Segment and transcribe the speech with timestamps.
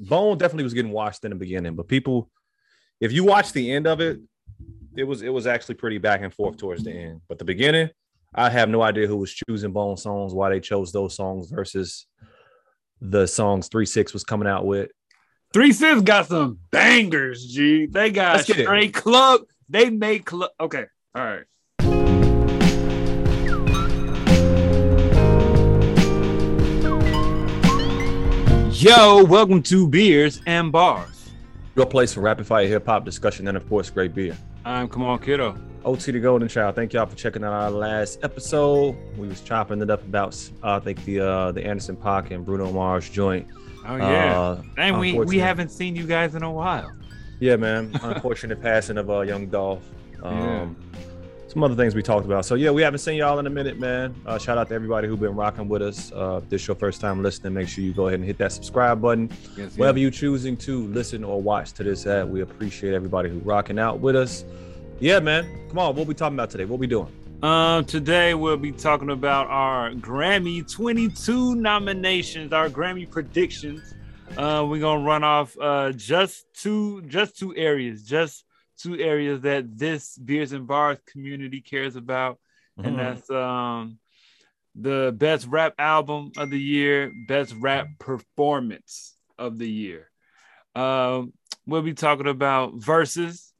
[0.00, 2.30] Bone definitely was getting washed in the beginning, but people,
[3.00, 4.18] if you watch the end of it,
[4.96, 7.20] it was it was actually pretty back and forth towards the end.
[7.28, 7.90] But the beginning,
[8.34, 12.06] I have no idea who was choosing Bone songs, why they chose those songs versus
[13.00, 14.90] the songs Three Six was coming out with.
[15.52, 17.86] Three Six got some bangers, G.
[17.86, 18.62] They got it.
[18.62, 19.42] straight club.
[19.68, 20.50] They made club.
[20.58, 21.44] Okay, all right.
[28.80, 31.30] Yo, welcome to Beers and Bars.
[31.76, 34.34] Your place for rapid fire hip hop discussion and of course great beer.
[34.64, 35.54] I'm Come On Kiddo.
[35.84, 36.76] OT the Golden Child.
[36.76, 38.96] Thank y'all for checking out our last episode.
[39.18, 42.42] We was chopping it up about uh, I think the uh the Anderson Paak and
[42.42, 43.46] Bruno Mars joint.
[43.86, 46.90] Oh yeah, Uh, and we we haven't seen you guys in a while.
[47.38, 47.94] Yeah, man.
[48.02, 49.84] Unfortunate passing of uh, young Dolph.
[50.22, 51.00] Um, Yeah.
[51.50, 52.44] Some other things we talked about.
[52.44, 54.14] So yeah, we haven't seen y'all in a minute, man.
[54.24, 56.12] Uh, shout out to everybody who's been rocking with us.
[56.12, 58.52] Uh, if this your first time listening, make sure you go ahead and hit that
[58.52, 59.28] subscribe button.
[59.56, 63.40] Yes, Wherever you choosing to listen or watch to this at, we appreciate everybody who
[63.40, 64.44] rocking out with us.
[65.00, 65.44] Yeah, man.
[65.66, 66.66] Come on, what we talking about today?
[66.66, 67.12] What we doing?
[67.42, 73.92] Um, today we'll be talking about our Grammy 22 nominations, our Grammy predictions.
[74.36, 78.44] Uh, we're gonna run off uh just two just two areas, just
[78.82, 82.38] two areas that this beers and bars community cares about,
[82.78, 82.98] and Mhm.
[82.98, 83.98] that's um
[84.74, 90.10] the best rap album of the year, best rap performance of the year.
[90.74, 91.32] Um,
[91.66, 93.52] we'll be talking about verses.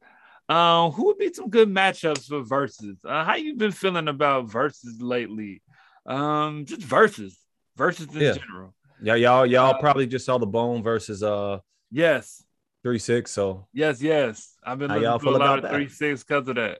[0.47, 2.99] Um, who would be some good matchups for verses?
[3.05, 5.61] Uh, how you been feeling about verses lately?
[6.05, 7.37] Um, just verses,
[7.75, 8.33] verses in Yeah.
[8.33, 8.73] general.
[9.01, 12.43] Yeah, y'all, y'all Uh, probably just saw the Bone versus uh Yes,
[12.83, 13.31] three six.
[13.31, 14.55] So yes, yes.
[14.63, 15.73] I've been looking for a lot of that?
[15.73, 16.79] three six because of that.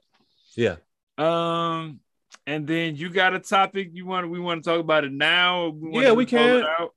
[0.56, 0.76] yeah,
[1.18, 2.00] Um,
[2.46, 4.30] and then you got a topic you want?
[4.30, 5.68] We want to talk about it now?
[5.68, 6.88] We Yeah, we just roll it can.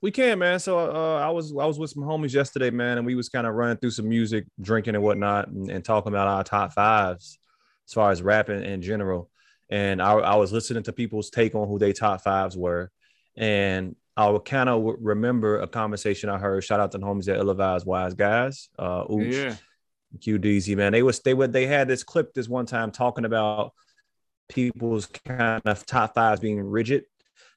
[0.00, 0.58] we can, man.
[0.58, 3.46] So uh, I was I was with some homies yesterday, man, and we was kind
[3.46, 7.38] of running through some music, drinking and whatnot, and, and talking about our top fives
[7.88, 9.28] as far as rapping in general.
[9.70, 12.90] And I, I was listening to people's take on who they top fives were,
[13.36, 16.62] and I would kind of remember a conversation I heard.
[16.64, 19.56] Shout out to the homies at Ill-Advised Wise Guys, uh, Ooch, Yeah,
[20.18, 20.92] QDZ, man.
[20.92, 23.72] They was they would they had this clip this one time talking about
[24.48, 27.04] people's kind of top fives being rigid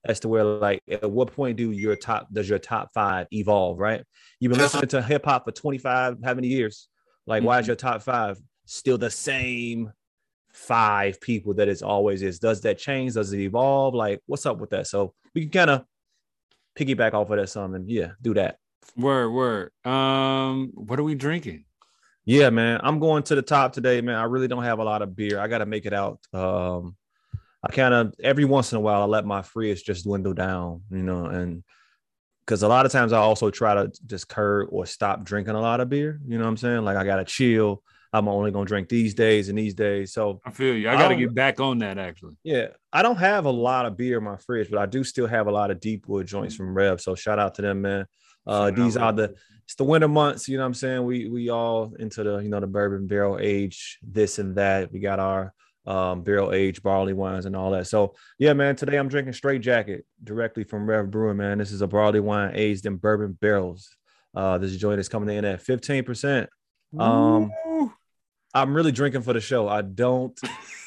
[0.05, 3.79] as to where like at what point do your top does your top five evolve,
[3.79, 4.03] right?
[4.39, 6.87] You've been listening to hip hop for 25, how many years?
[7.27, 9.91] Like, why is your top five still the same
[10.53, 12.39] five people that it's always is?
[12.39, 13.13] Does that change?
[13.13, 13.95] Does it evolve?
[13.95, 14.87] Like, what's up with that?
[14.87, 15.85] So we can kind of
[16.77, 18.57] piggyback off of that some and yeah, do that.
[18.97, 19.71] word, word.
[19.85, 21.65] Um, what are we drinking?
[22.25, 22.79] Yeah, man.
[22.83, 24.15] I'm going to the top today, man.
[24.15, 25.39] I really don't have a lot of beer.
[25.39, 26.19] I got to make it out.
[26.33, 26.95] Um,
[27.63, 30.81] I kind of every once in a while I let my fridge just dwindle down,
[30.91, 31.63] you know, and
[32.45, 35.61] because a lot of times I also try to just curb or stop drinking a
[35.61, 36.19] lot of beer.
[36.27, 36.83] You know what I'm saying?
[36.83, 37.81] Like I got to chill.
[38.17, 40.13] I'm only gonna drink these days and these days.
[40.13, 40.87] So I feel you.
[40.89, 42.35] I I got to don't- get back on that actually.
[42.43, 45.27] yeah, I don't have a lot of beer in my fridge, but I do still
[45.27, 47.01] have a lot of deep wood joints from Rev.
[47.01, 48.05] So shout out to them, man.
[48.47, 49.33] Uh, these are the
[49.63, 51.03] it's the winter months, you know what I'm saying?
[51.05, 54.91] We we all into the you know the bourbon barrel age, this and that.
[54.91, 55.53] We got our
[55.87, 57.87] um barrel aged barley wines and all that.
[57.87, 61.57] So yeah, man, today I'm drinking straight jacket directly from Rev Brewing, man.
[61.57, 63.89] This is a barley wine aged in bourbon barrels.
[64.35, 66.47] Uh this joint is coming in at 15%.
[66.99, 67.49] Um, Ooh.
[68.55, 69.67] I'm really drinking for the show.
[69.67, 70.39] I don't.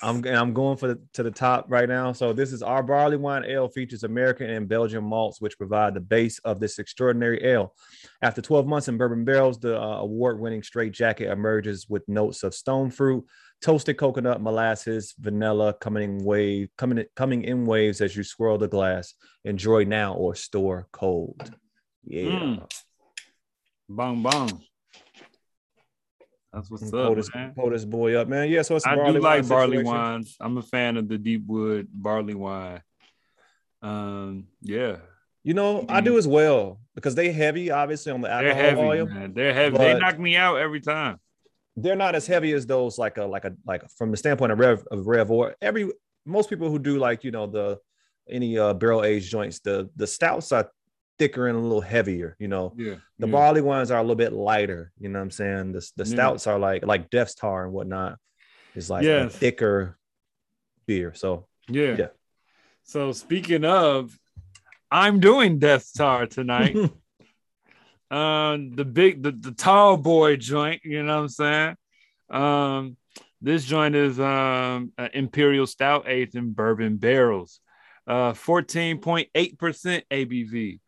[0.02, 2.12] I'm I'm going for the to the top right now.
[2.12, 6.00] So this is our barley wine ale features American and Belgian malts, which provide the
[6.00, 7.74] base of this extraordinary ale.
[8.22, 12.54] After 12 months in bourbon barrels, the uh, award-winning straight jacket emerges with notes of
[12.54, 13.26] stone fruit,
[13.60, 18.66] toasted coconut, molasses, vanilla coming in wave coming coming in waves as you swirl the
[18.66, 19.12] glass.
[19.44, 21.54] Enjoy now or store cold.
[22.02, 22.30] Yeah.
[22.30, 22.72] Mm.
[23.90, 24.62] Bong bong.
[26.52, 27.52] That's what's up, this, man.
[27.70, 28.48] this boy up, man.
[28.48, 30.36] Yeah, so it's I barley do like wine barley wines.
[30.40, 32.82] I'm a fan of the deep wood barley wine.
[33.82, 34.96] Um, yeah,
[35.44, 38.76] You know, I do as well because they heavy, obviously, on the they're alcohol heavy,
[38.82, 39.14] volume.
[39.14, 39.34] man.
[39.34, 39.78] They're heavy.
[39.78, 41.20] they knock me out every time.
[41.76, 44.58] They're not as heavy as those, like a like a like from the standpoint of
[44.58, 45.90] rev of rev or every
[46.26, 47.78] most people who do like you know the
[48.28, 50.70] any uh barrel aged joints, the the stouts are
[51.18, 52.36] thicker and a little heavier.
[52.38, 53.32] You know, Yeah, the yeah.
[53.32, 54.92] barley ones are a little bit lighter.
[54.98, 55.72] You know what I'm saying?
[55.72, 56.14] The the Yeah.
[56.14, 58.18] stouts are like like Death Star and whatnot.
[58.74, 59.36] It's like a Yes.
[59.36, 59.98] thicker
[60.86, 61.14] beer.
[61.14, 61.96] So yeah.
[61.98, 62.06] Yeah.
[62.84, 64.18] So speaking of,
[64.90, 66.76] I'm doing Death Star tonight.
[68.10, 71.76] um the big the, the tall boy joint you know what i'm saying
[72.30, 72.96] um
[73.42, 77.60] this joint is um an imperial stout aged in bourbon barrels
[78.06, 79.28] uh 14.8%
[80.10, 80.80] abv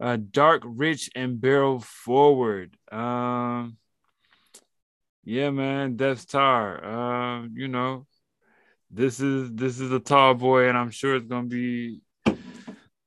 [0.00, 2.76] Uh, dark, rich, and barrel forward.
[2.92, 3.76] Um,
[5.24, 6.84] yeah, man, Death Star.
[6.84, 8.06] Uh, you know,
[8.90, 12.00] this is this is a tall boy, and I'm sure it's gonna be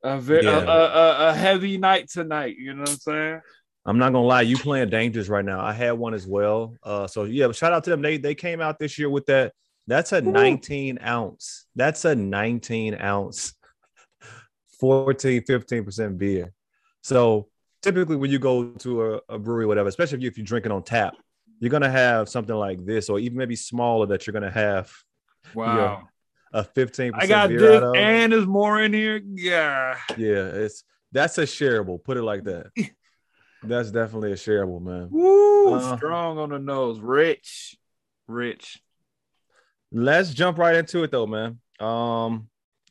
[0.03, 0.59] a very Yeah.
[0.59, 2.57] a, a, a heavy night tonight.
[2.57, 3.41] You know what I'm saying?
[3.85, 5.59] I'm not gonna lie, you playing dangerous right now.
[5.61, 6.75] I had one as well.
[6.83, 8.01] Uh, so yeah, but shout out to them.
[8.01, 9.53] They they came out this year with that.
[9.87, 11.65] That's a 19 ounce.
[11.75, 13.53] That's a 19 ounce,
[14.79, 16.53] 14, 15 percent beer.
[17.01, 17.47] So
[17.81, 20.71] typically, when you go to a, a brewery, whatever, especially if, you, if you're drinking
[20.71, 21.13] on tap,
[21.59, 24.91] you're gonna have something like this, or even maybe smaller that you're gonna have
[25.53, 26.07] Wow.
[26.53, 29.21] a 15 I got this, and there's more in here.
[29.33, 29.97] Yeah.
[30.17, 32.03] yeah, it's that's a shareable.
[32.03, 32.67] Put it like that.
[33.63, 35.09] That's definitely a shareable, man.
[35.11, 37.77] Woo, Uh, strong on the nose, rich,
[38.27, 38.81] rich.
[39.91, 41.59] Let's jump right into it though, man.
[41.79, 42.49] Um,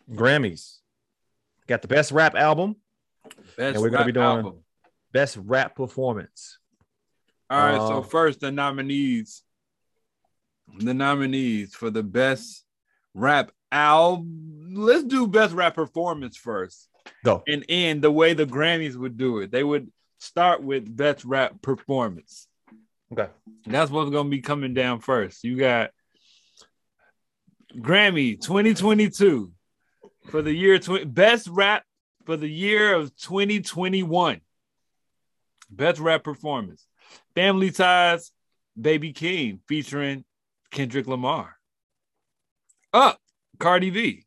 [0.09, 0.77] Grammys
[1.67, 2.77] got the best rap album,
[3.56, 4.64] Best And we're gonna be doing- album.
[5.12, 6.58] best rap performance.
[7.49, 9.43] All right, so Uh, first the nominees.
[10.78, 12.64] The nominees for the best
[13.12, 14.72] rap album.
[14.75, 16.88] Let's do best rap performance first.
[17.25, 17.43] Go.
[17.49, 19.50] And end the way the Grammys would do it.
[19.50, 22.46] They would start with best rap performance.
[23.12, 23.28] Okay.
[23.66, 25.43] That's what's gonna be coming down first.
[25.43, 25.90] You got
[27.75, 29.52] Grammy 2022
[30.26, 31.84] for the year 20 best rap
[32.25, 34.40] for the year of 2021.
[35.70, 36.87] Best rap performance.
[37.34, 38.32] Family Ties,
[38.81, 40.25] Baby Keem featuring
[40.70, 41.56] Kendrick Lamar.
[42.93, 43.20] Up,
[43.58, 44.25] Cardi B.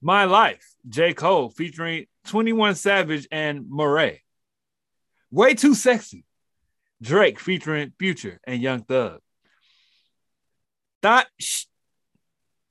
[0.00, 1.14] My Life, J.
[1.14, 4.18] Cole featuring 21 Savage and Morray.
[5.30, 6.24] Way Too Sexy,
[7.00, 9.20] Drake featuring Future and Young Thug.
[11.02, 11.66] Thought Shh,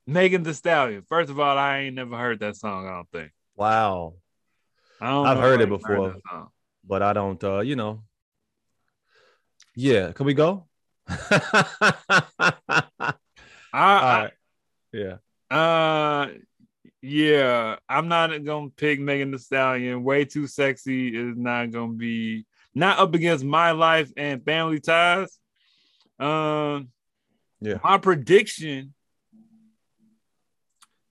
[0.06, 1.02] Megan Thee Stallion.
[1.08, 3.32] First of all, I ain't never heard that song, I don't think.
[3.56, 4.14] Wow.
[5.00, 6.08] I don't I've know heard it before.
[6.12, 6.48] that song.
[6.84, 8.02] But I don't uh, you know.
[9.74, 10.66] Yeah, can we go?
[11.08, 11.16] All
[13.72, 14.32] I, right.
[14.92, 15.16] Yeah.
[15.50, 16.28] Uh
[17.00, 20.04] yeah, I'm not gonna pick Megan Thee Stallion.
[20.04, 22.44] Way too sexy is not gonna be
[22.74, 25.38] not up against my life and family ties.
[26.18, 26.88] Um
[27.60, 27.78] Yeah.
[27.82, 28.94] my prediction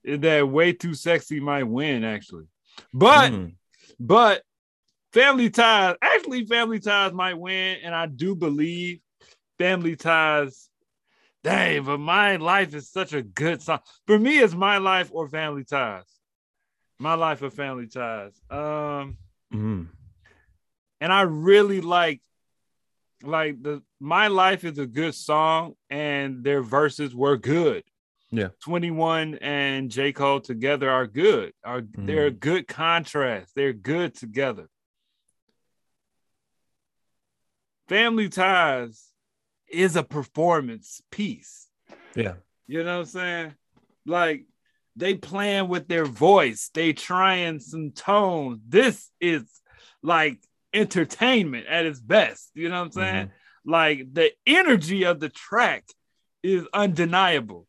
[0.04, 2.46] that way too sexy might win actually.
[2.92, 3.54] But Mm.
[3.98, 4.42] But
[5.12, 9.00] Family Ties, actually, Family Ties might win, and I do believe
[9.58, 10.68] Family Ties.
[11.44, 13.80] Dang, but My Life is such a good song.
[14.06, 16.04] For me, it's My Life or Family Ties.
[16.98, 18.40] My Life or Family Ties.
[18.48, 19.18] Um,
[19.52, 19.88] Mhm.
[21.00, 22.22] and I really like,
[23.22, 27.84] like the My Life is a good song, and their verses were good.
[28.32, 28.48] Yeah.
[28.64, 30.12] 21 and J.
[30.12, 31.52] Cole together are good.
[31.62, 32.40] Are they're a mm.
[32.40, 33.52] good contrast.
[33.54, 34.68] They're good together.
[37.88, 39.10] Family Ties
[39.68, 41.68] is a performance piece.
[42.14, 42.34] Yeah.
[42.66, 43.54] You know what I'm saying?
[44.06, 44.46] Like
[44.96, 48.62] they playing with their voice, they trying some tone.
[48.66, 49.42] This is
[50.02, 50.38] like
[50.72, 52.50] entertainment at its best.
[52.54, 53.26] You know what I'm saying?
[53.26, 53.70] Mm-hmm.
[53.70, 55.84] Like the energy of the track
[56.42, 57.66] is undeniable.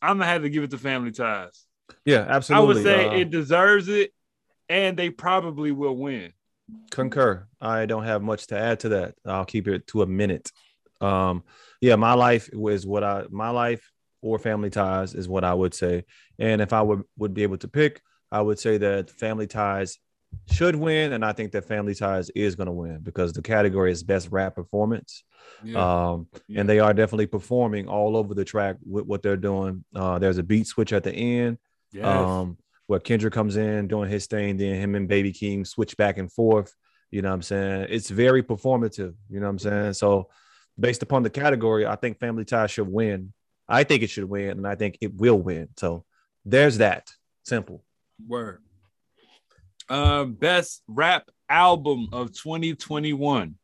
[0.00, 1.64] I'm gonna have to give it to Family Ties.
[2.04, 2.64] Yeah, absolutely.
[2.64, 4.12] I would say Uh, it deserves it,
[4.68, 6.32] and they probably will win.
[6.90, 7.46] concur.
[7.60, 9.14] I don't have much to add to that.
[9.24, 10.52] I'll keep it to a minute.
[11.00, 11.44] Um,
[11.80, 13.90] yeah, my life was what I my life
[14.20, 16.04] or family ties is what I would say.
[16.38, 19.98] And if I would would be able to pick, I would say that family ties
[20.50, 23.92] should win, and I think that family ties is going to win because the category
[23.92, 25.24] is best rap performance.
[25.74, 26.60] Um, Yeah.
[26.60, 29.84] and they are definitely performing all over the track with what they're doing.
[29.94, 31.58] Uh, there's a beat switch at the end
[31.92, 32.04] Yes.
[32.06, 36.18] um, where Kendrick comes in doing his thing, then him and Baby Keem switch back
[36.18, 36.74] and forth.
[37.10, 37.86] You know what I'm saying?
[37.90, 39.14] It's very performative.
[39.30, 39.92] You know what I'm saying?
[39.94, 40.28] So,
[40.78, 43.32] based upon the category, I think Family Ties should win.
[43.66, 45.68] I think it should win, and I think it will win.
[45.76, 46.04] So,
[46.44, 47.10] there's that.
[47.44, 47.82] Simple.
[48.26, 48.62] Word.
[49.88, 53.54] Uh, best rap album of 2021.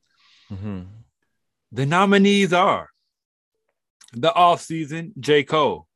[0.50, 0.80] Mm-hmm.
[1.72, 2.88] The nominees are
[4.12, 5.42] The Off Season, J.
[5.42, 5.86] Cole,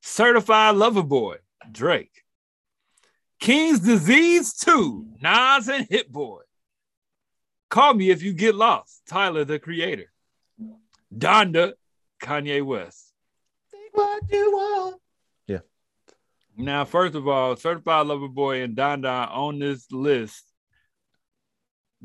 [0.00, 1.36] Certified Lover Boy,
[1.70, 2.22] Drake,
[3.40, 6.42] King's Disease 2, Nas and Hit Boy,
[7.68, 10.10] Call Me If You Get Lost, Tyler the Creator,
[11.14, 11.72] Donda,
[12.22, 13.12] Kanye West.
[13.92, 15.00] What you want?
[16.56, 20.42] Now, first of all, Certified Lover Boy and Donda are on this list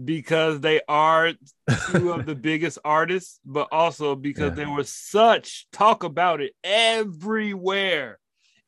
[0.03, 1.34] because they are
[1.91, 4.65] two of the biggest artists, but also because Yeah.
[4.65, 8.20] there was such talk about it everywhere.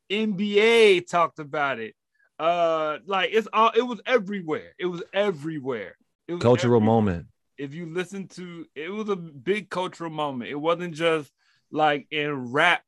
[0.10, 1.96] NBA talked about it.
[2.40, 4.74] Uh, like it's all it was everywhere.
[4.80, 5.96] It was everywhere.
[6.28, 6.86] It was Cultural everywhere.
[6.86, 7.28] moment.
[7.58, 10.50] If you listen to, it was a big cultural moment.
[10.50, 11.32] It wasn't just
[11.72, 12.84] like in rap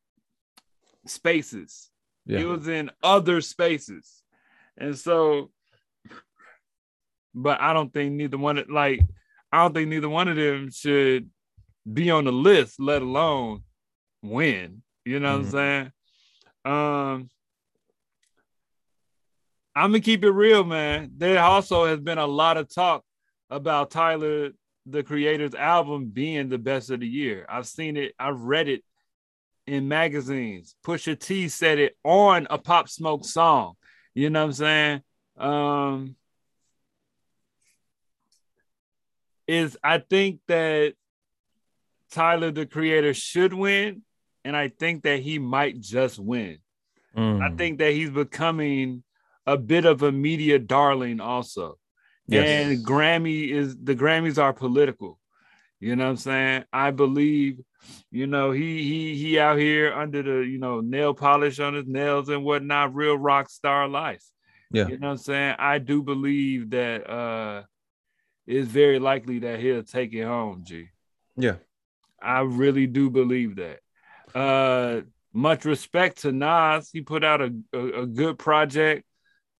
[1.05, 1.89] spaces.
[2.25, 2.39] Yeah.
[2.39, 4.23] It was in other spaces,
[4.77, 5.51] and so.
[7.33, 9.01] But I don't think neither one of like
[9.51, 11.29] I don't think neither one of them should
[11.91, 13.63] be on the list, let alone
[14.21, 14.81] win.
[15.03, 15.39] You know Mhm.
[15.39, 15.91] what I'm saying?
[16.65, 17.29] Um,
[19.75, 21.11] I'm gonna keep it real, man.
[21.17, 23.03] There also has been a lot of talk
[23.49, 24.51] about Tyler,
[24.85, 27.45] the creator's album, being the best of the year.
[27.49, 28.83] I've seen it, I've read it
[29.67, 30.75] in magazines.
[30.85, 33.73] Pusha T said it on a Pop Smoke song.
[34.13, 35.01] You know what I'm saying?
[35.37, 36.15] Um,
[39.47, 40.93] is I think that
[42.11, 44.01] Tyler, the creator, should win,
[44.43, 46.59] and I think that he might just win.
[47.15, 47.57] I Mm.
[47.57, 49.03] think that he's becoming
[49.45, 51.77] a bit of a media darling also.
[52.27, 52.47] Yes.
[52.47, 55.19] And Grammy is the Grammys are political.
[55.79, 56.63] You know what I'm saying?
[56.71, 57.59] I believe,
[58.11, 61.85] you know, he he he out here under the, you know, nail polish on his
[61.87, 64.23] nails and whatnot, real rock star life.
[64.71, 64.87] Yeah.
[64.87, 65.55] You know what I'm saying?
[65.59, 67.63] I do believe that uh
[68.47, 70.87] it's very likely that he'll take it home, G.
[71.35, 71.55] Yeah.
[72.21, 73.79] I really do believe that.
[74.33, 75.01] Uh,
[75.33, 76.89] much respect to Nas.
[76.91, 79.05] He put out a, a, a good project.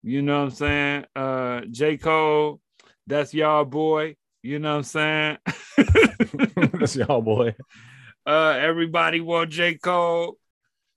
[0.03, 1.05] You know what I'm saying?
[1.15, 1.97] Uh, J.
[1.97, 2.61] Cole,
[3.07, 4.15] that's y'all boy.
[4.41, 5.37] You know what I'm saying?
[6.73, 7.55] That's y'all boy.
[8.25, 9.75] uh, everybody want J.
[9.75, 10.37] Cole.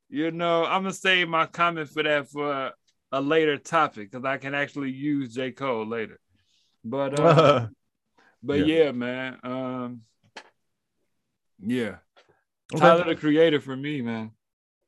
[0.09, 2.73] You know, I'm gonna save my comment for that for
[3.13, 5.53] a later topic because I can actually use J.
[5.53, 6.19] Cole later.
[6.85, 7.67] But uh,
[8.43, 8.85] but Yeah.
[8.85, 9.39] yeah, man.
[9.43, 10.01] Um,
[11.61, 11.97] yeah.
[12.75, 12.81] Okay.
[12.81, 14.31] Tyler the creator for me, man.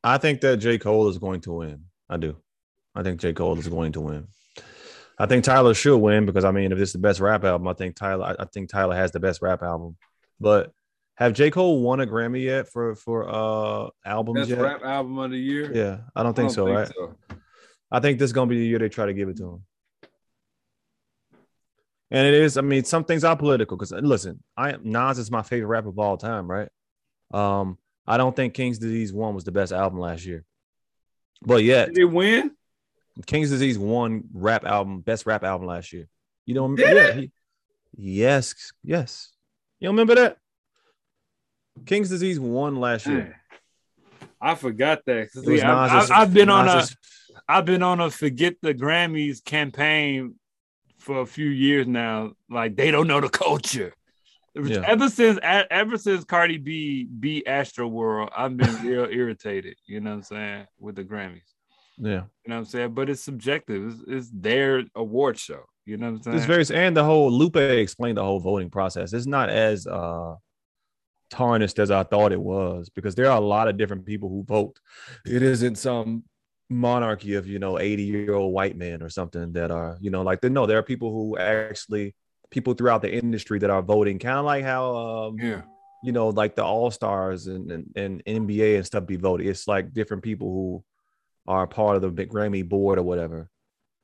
[0.05, 0.79] I think that J.
[0.79, 1.85] Cole is going to win.
[2.09, 2.37] I do.
[2.95, 3.33] I think J.
[3.33, 4.29] Cole is going to win.
[5.19, 7.75] I think Tyler should win because I mean, if it's the best rap album, I
[7.75, 8.25] think Tyler.
[8.25, 9.97] I, I think Tyler has the best rap album.
[10.41, 10.73] But
[11.17, 11.51] have J.
[11.51, 14.61] Cole won a Grammy yet for for uh albums Best yet?
[14.61, 15.71] rap album of the year.
[15.73, 16.67] Yeah, I don't think so.
[16.67, 16.89] right?
[16.89, 17.15] so.
[17.91, 19.65] I think this is gonna be the year they try to give it to him.
[22.11, 22.57] And it is.
[22.57, 25.99] I mean, some things are political because listen, I Nas is my favorite rapper of
[25.99, 26.69] all time, right?
[27.33, 30.45] Um, I don't think King's Disease One was the best album last year,
[31.43, 32.53] but yet Did it win?
[33.27, 36.09] King's Disease won rap album, best rap album last year.
[36.47, 37.31] You don't Did yeah, he-
[37.95, 39.31] yes, yes.
[39.81, 40.37] You don't remember that?
[41.87, 43.41] King's Disease won last year.
[44.41, 45.17] I forgot that.
[45.17, 46.97] It was see, I, have been on a Nas's-
[47.49, 50.37] I've been on a forget the Grammys campaign
[50.99, 52.33] for a few years now.
[52.49, 53.93] Like they don't know the culture.
[54.55, 54.83] Yeah.
[54.87, 59.77] Ever since ever since Cardi B beat Astro World, I've been real irritated.
[59.87, 61.43] You know what I'm saying with the Grammys.
[61.99, 62.11] yeah.
[62.11, 62.95] You know what I'm saying?
[62.95, 63.93] But it's subjective.
[63.93, 65.65] It's, it's their award show.
[65.91, 66.37] You know what I'm saying?
[66.37, 69.13] It's very and the whole Lupe explained the whole voting process.
[69.13, 70.37] It's not as uh
[71.31, 74.45] tarnished as I thought it was because there are a lot of different people who
[74.45, 74.79] vote.
[75.27, 76.23] It isn't some
[76.69, 80.23] monarchy of you know 80 year old white men or something that are you know
[80.23, 82.15] like the no there are people who actually
[82.53, 85.63] people throughout the industry that are voting kind of like how um yeah.
[86.05, 89.93] you know like the all-stars and, and and nba and stuff be voted it's like
[89.93, 90.85] different people who
[91.53, 93.51] are part of the big grammy board or whatever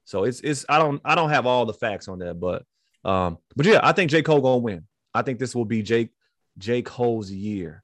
[0.06, 2.64] so it's it's i don't i don't have all the facts on that but
[3.04, 6.08] um but yeah i think j cole gonna win i think this will be jake
[6.56, 7.82] j cole's year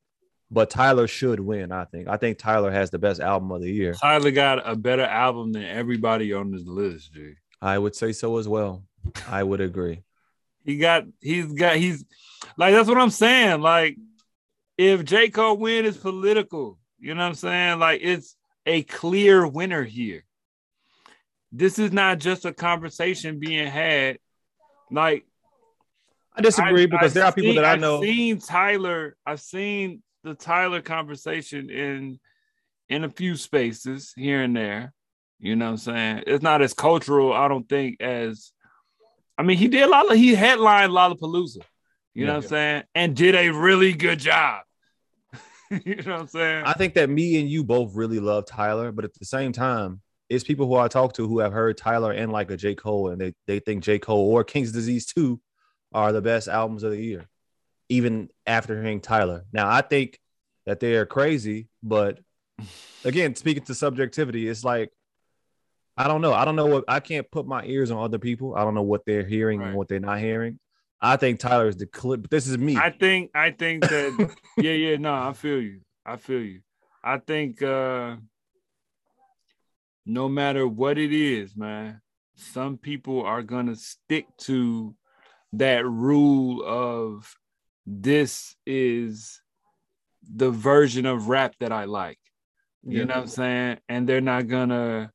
[0.51, 3.71] but tyler should win i think i think tyler has the best album of the
[3.71, 7.35] year Tyler got a better album than everybody on this list, G.
[7.61, 8.83] i would say so as well
[9.29, 10.03] i would agree
[10.65, 12.05] He got he's got he's
[12.57, 13.61] like that's what I'm saying.
[13.61, 13.97] Like
[14.79, 15.29] if J.
[15.29, 16.79] Cole win, is political.
[16.99, 17.79] You know what I'm saying?
[17.79, 18.37] Like it's
[18.67, 20.25] a clear winner here.
[21.53, 24.19] This is not just a conversation being had.
[24.91, 25.27] Like
[26.35, 29.17] i disagree I- because I've there are people seen- that i I've know seen Tyler.
[29.27, 32.19] I've seen the Tyler conversation in
[32.89, 34.93] in a few spaces here and there.
[35.39, 36.25] You know what I'm saying?
[36.27, 38.53] It's not as cultural, I don't think, as
[39.37, 41.63] I mean, he did a lot of he headlined Lollapalooza.
[42.15, 42.37] You know Yeah.
[42.37, 42.83] what I'm saying?
[42.95, 44.63] And did a really good job.
[45.71, 46.65] you know what I'm saying?
[46.67, 50.01] I think that me and you both really love Tyler, but at the same time,
[50.33, 52.75] it's people who I talk to who have heard Tyler and like a J.
[52.75, 53.99] Cole, and they, they think J.
[53.99, 55.41] Cole or King's Disease 2
[55.93, 57.27] are the best albums of the year,
[57.89, 59.45] even after hearing Tyler.
[59.53, 60.19] Now, I think
[60.65, 62.19] that they are crazy, but
[63.05, 64.91] again, speaking to subjectivity, it's like,
[65.97, 66.33] I don't know.
[66.33, 68.55] I don't know what I can't put my ears on other people.
[68.55, 69.69] I don't know what they're hearing Right.
[69.69, 70.59] and what they're not hearing.
[71.01, 72.77] I think Tyler is the clip, but this is me.
[72.77, 75.81] I think I think that yeah, yeah, no, I feel you.
[76.07, 76.61] I feel you.
[77.05, 78.17] I think uh
[80.07, 82.01] no matter what it is, man,
[82.35, 84.95] some people are gonna stick to
[85.55, 87.35] that rule of
[87.87, 89.41] this is
[90.35, 92.19] the version of rap that I like.
[92.83, 93.05] You Yeah.
[93.05, 93.79] know what I'm saying?
[93.89, 95.13] And they're not gonna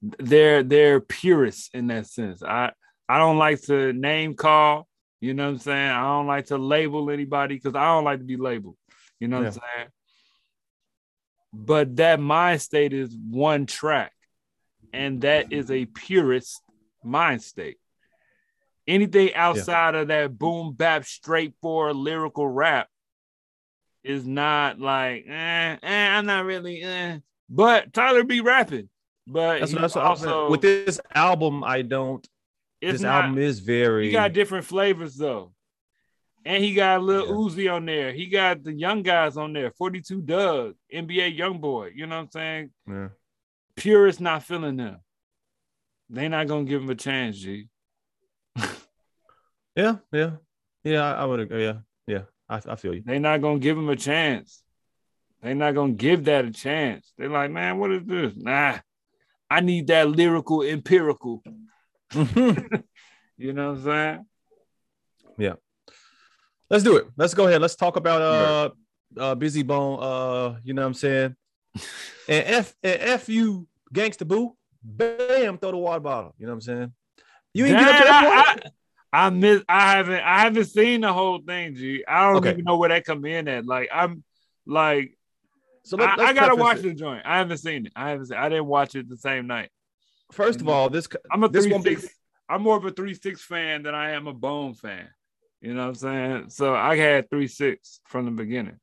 [0.00, 2.42] they're they're purists in that sense.
[2.42, 2.72] I
[3.08, 4.88] I don't like to name call,
[5.20, 5.90] you know what I'm saying?
[5.90, 8.76] I don't like to label anybody because I don't like to be labeled.
[9.20, 9.88] You know what I'm saying?
[11.60, 14.12] But that mind state is one track,
[14.92, 16.62] and that is a purist
[17.02, 17.78] mind state.
[18.86, 22.88] Anything outside of that boom bap, straightforward lyrical rap
[24.04, 27.18] is not like, eh, eh, I'm not really, eh.
[27.50, 28.88] But Tyler be rapping.
[29.26, 30.32] But That's what, that's what I'm saying.
[30.32, 32.26] also, With this album, I don't.
[32.80, 34.06] this not, album is very.
[34.06, 35.52] he got different flavors though.
[36.44, 37.32] And he got Lil Yeah.
[37.32, 38.12] Uzi on there.
[38.12, 39.70] He got the young guys on there.
[39.70, 41.90] 42 Dugg, NBA young boy.
[41.94, 42.70] You know what I'm saying?
[42.88, 43.08] Yeah.
[43.76, 44.98] Purists not feeling them.
[46.10, 47.68] They not gonna give him a chance, G.
[49.76, 50.30] Yeah, yeah,
[50.82, 51.04] yeah.
[51.04, 51.62] I, I would agree.
[51.62, 51.78] Yeah,
[52.08, 52.22] yeah.
[52.48, 53.04] I, I feel you.
[53.06, 54.64] They not gonna give him a chance.
[55.40, 57.12] They not gonna give that a chance.
[57.16, 58.32] They're like, man, what is this?
[58.34, 58.78] Nah,
[59.48, 61.44] I need that lyrical empirical.
[62.12, 62.76] Mm-hmm.
[63.40, 64.26] You know what I'm saying?
[66.70, 67.06] Let's do it.
[67.16, 67.60] Let's go ahead.
[67.62, 68.70] Let's talk about uh
[69.20, 69.98] uh Bizzy Bone.
[70.02, 71.36] Uh, you know what I'm saying?
[72.28, 76.34] and F and F you gangsta boo, bam, throw the water bottle.
[76.38, 76.92] You know what I'm saying?
[77.54, 78.72] You ain't get up to that point.
[79.12, 79.62] I, I, I miss.
[79.68, 80.20] I haven't.
[80.20, 82.04] I haven't seen the whole thing, G.
[82.06, 82.50] I don't Okay.
[82.52, 83.64] even know where that come in at.
[83.64, 84.22] Like I'm,
[84.66, 85.16] like
[85.84, 86.82] so I, let, I let's gotta watch it.
[86.82, 87.22] the joint.
[87.24, 87.92] I haven't seen it.
[87.96, 88.26] I haven't.
[88.26, 89.70] Seen, I didn't watch it the same night.
[90.32, 92.12] First of all, this I'm a this three won't be six.
[92.50, 95.08] I'm more of a three six fan than I am a Bone fan.
[95.60, 96.44] You know what I'm saying?
[96.50, 98.78] So I had three six from the beginning.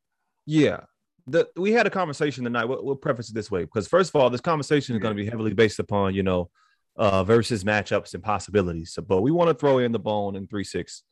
[0.45, 0.81] Yeah.
[1.27, 2.65] The, we had a conversation tonight.
[2.65, 5.21] We'll, we'll preface it this way because first of all, this conversation is going to
[5.21, 6.49] be heavily based upon you know
[6.97, 8.93] uh versus matchups and possibilities.
[8.93, 11.03] So, but we want to throw in the bone in three six.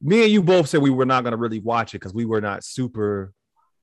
[0.00, 2.24] Me and you both said we were not going to really watch it because we
[2.24, 3.32] were not super,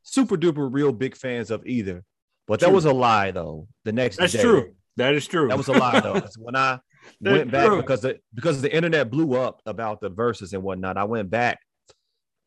[0.03, 2.04] super duper real big fans of either.
[2.47, 3.67] But that was a lie though.
[3.86, 4.76] The next That's day, true.
[4.97, 5.47] That is true.
[5.47, 6.21] That was a lie though.
[6.38, 6.80] when I
[7.20, 7.82] That's went back true.
[7.82, 10.98] because the because the internet blew up about the verses and whatnot.
[10.98, 11.60] I went back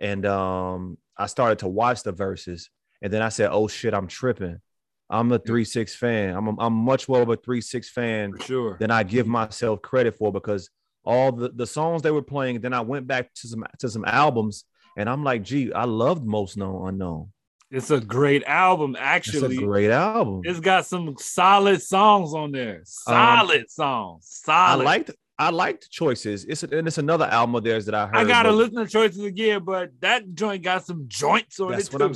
[0.01, 2.71] and um I started to watch the verses,
[3.03, 4.61] and then I said, "Oh shit, I'm tripping.
[5.11, 6.35] I'm a three six fan.
[6.35, 8.77] I'm a, I'm much more of a three six fan for sure.
[8.81, 10.71] than I give myself credit for because
[11.05, 12.61] all the the songs they were playing.
[12.61, 14.65] Then I went back to some to some albums,
[14.97, 17.31] and I'm like, gee, I loved Most Known Unknown.
[17.75, 19.55] It's a great album, actually.
[19.57, 20.43] It's a great album.
[20.45, 22.83] It's got some solid songs on there.
[22.85, 24.43] Solid songs.
[24.47, 26.45] Um, I liked I liked choices.
[26.45, 28.17] It's and it's another album of theirs that I heard.
[28.17, 31.89] I gotta but- listen to choices again, but that joint got some joints on That's
[31.89, 32.05] it what too.
[32.05, 32.15] I'm.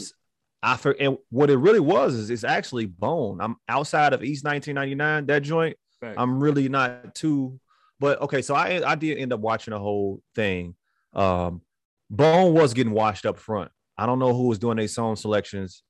[0.60, 3.40] I for and what it really was is it's actually Bone.
[3.40, 5.26] I'm outside of East 1999.
[5.26, 5.76] That joint.
[6.02, 7.58] I'm really not too.
[8.00, 10.76] But okay, so I I did end up watching the whole thing.
[11.12, 11.62] Um,
[12.10, 13.70] Bone was getting washed up front.
[13.98, 15.82] I don't know who was doing their song selections.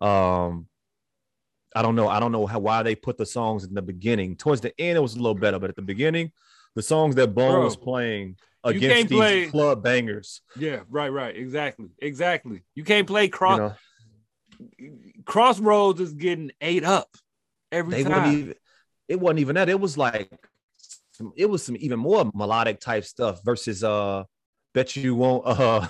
[0.00, 0.68] Um,
[1.74, 2.08] I don't know.
[2.08, 4.36] I don't know how why they put the songs in the beginning.
[4.36, 6.32] Towards the end, it was a little better, but at the beginning,
[6.74, 11.36] the songs that Bone Bro, was playing against these play- club bangers, yeah, right, right.
[11.36, 11.88] Exactly.
[11.98, 12.62] Exactly.
[12.74, 13.74] You can't play you cross know,
[15.24, 17.08] crossroads is getting ate up
[17.70, 18.32] every time.
[18.32, 18.54] even
[19.08, 20.30] it wasn't even that it was like
[21.12, 24.24] some, it was some even more melodic type stuff versus uh
[24.74, 25.86] bet you won't uh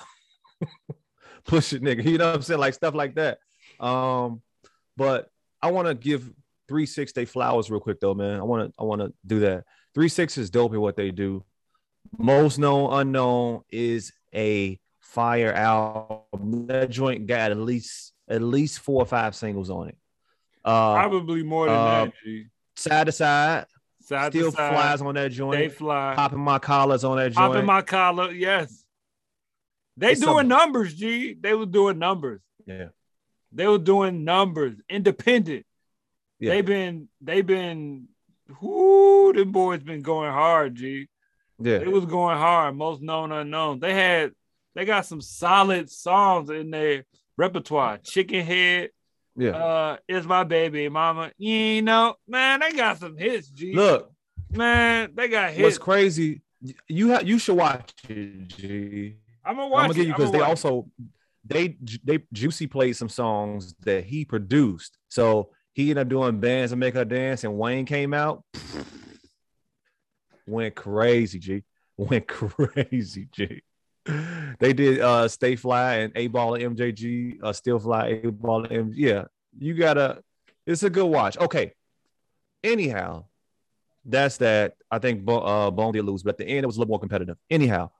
[1.44, 3.38] push it nigga you know what i'm saying like stuff like that
[3.80, 4.40] um
[4.96, 5.28] but
[5.62, 6.30] i want to give
[6.68, 9.40] three six day flowers real quick though man i want to i want to do
[9.40, 11.44] that three six is dope in what they do
[12.16, 19.02] most known unknown is a fire album that joint got at least at least four
[19.02, 19.96] or five singles on it
[20.64, 22.46] uh Probably more than uh, that, G.
[22.76, 23.66] side to side,
[24.02, 25.52] Side still to side, flies on that joint.
[25.58, 26.14] they fly.
[26.14, 27.52] Popping my collars on that joint.
[27.52, 28.84] Popping my collar, yes.
[29.98, 31.34] They It's doing a- numbers, G.
[31.38, 32.40] They was doing numbers.
[32.66, 32.88] yeah,
[33.52, 35.66] They were doing numbers, independent.
[36.38, 36.50] Yeah.
[36.50, 38.08] They've been, they've been,
[38.60, 41.08] whoo, them boys been going hard, G.
[41.58, 43.80] yeah, It was going hard, most known unknown.
[43.80, 44.32] They had,
[44.74, 47.04] they got some solid songs in their
[47.36, 47.98] repertoire.
[47.98, 48.90] Chicken Head,
[49.36, 49.50] yeah.
[49.50, 51.32] uh, It's My Baby Mama.
[51.38, 53.74] You know, man, they got some hits, G.
[53.74, 54.12] Look,
[54.52, 55.62] man, they got hits.
[55.62, 56.42] what's crazy?
[56.88, 59.16] You have you should watch it, G.
[59.48, 59.84] I'm gonna watch.
[59.84, 60.08] I'm gonna give it.
[60.08, 60.88] you because they also
[61.44, 64.98] they they Juicy played some songs that he produced.
[65.08, 68.44] So he ended up doing bands and make her dance, and Wayne came out,
[70.46, 71.64] went crazy, G.
[71.96, 73.62] Went crazy, G.
[74.58, 78.92] They did uh Stay Fly and 8Ball and MJG, uh Still Fly, 8Ball and M.
[78.94, 79.24] Yeah,
[79.58, 80.22] you gotta.
[80.66, 81.38] It's a good watch.
[81.38, 81.72] Okay,
[82.64, 83.24] Anyhow,
[84.04, 84.74] that's that.
[84.90, 86.98] I think uh, Bone did lose, but at the end it was a little more
[86.98, 87.36] competitive.
[87.50, 87.90] Anyhow,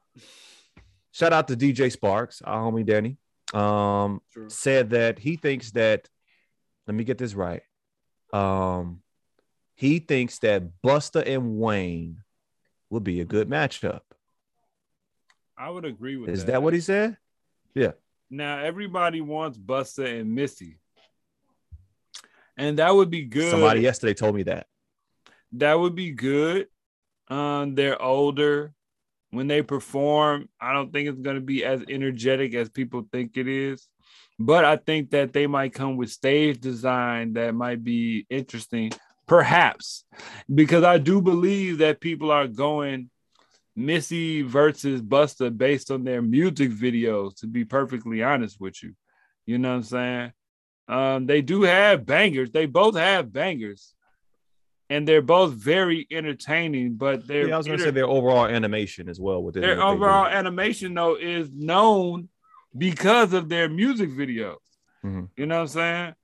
[1.19, 3.17] shout out to DJ Sparks, our homie Danny.
[3.53, 4.49] Um, True.
[4.49, 6.09] said that he thinks that.
[6.87, 7.63] Let me get this right.
[8.33, 9.03] Um,
[9.75, 12.23] he thinks that Busta and Wayne
[12.89, 14.01] will be a good matchup.
[15.57, 16.53] I would agree with Is that.
[16.53, 17.17] that what he said?
[17.75, 17.93] Yeah.
[18.31, 20.79] Now everybody wants Busta and Missy,
[22.57, 23.51] and that would be good.
[23.51, 24.67] Somebody yesterday told me that.
[25.53, 26.69] that would be good.
[27.29, 28.73] Um, they're older.
[29.31, 33.37] When they perform, I don't think it's going to be as energetic as people think
[33.37, 33.87] it is.
[34.39, 38.93] But I think that they might come with stage design that might be interesting,
[39.27, 40.05] perhaps,
[40.53, 43.11] because I do believe that people are going
[43.79, 48.95] Missy versus Busta based on their music videos, to be perfectly honest with you.
[49.47, 50.33] You know what I'm saying?
[50.89, 52.51] Um, they do have bangers.
[52.51, 53.95] They both have bangers
[54.91, 56.95] and they're both very entertaining.
[56.95, 59.43] But they're Yeah, I was going to say their overall animation as well.
[59.43, 59.81] With their what they do.
[59.83, 62.29] overall animation though is known
[62.77, 64.57] because of their music videos.
[65.05, 65.29] Mhm.
[65.37, 66.15] You know what I'm saying?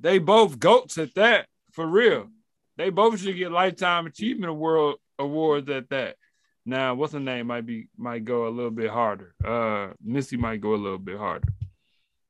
[0.00, 2.28] They both goats at that for real.
[2.76, 6.16] They both should get lifetime achievement award awards at that.
[6.64, 7.46] Now, what's the name?
[7.46, 9.34] Might be might go a little bit harder.
[9.44, 11.48] Uh, Missy might go a little bit harder.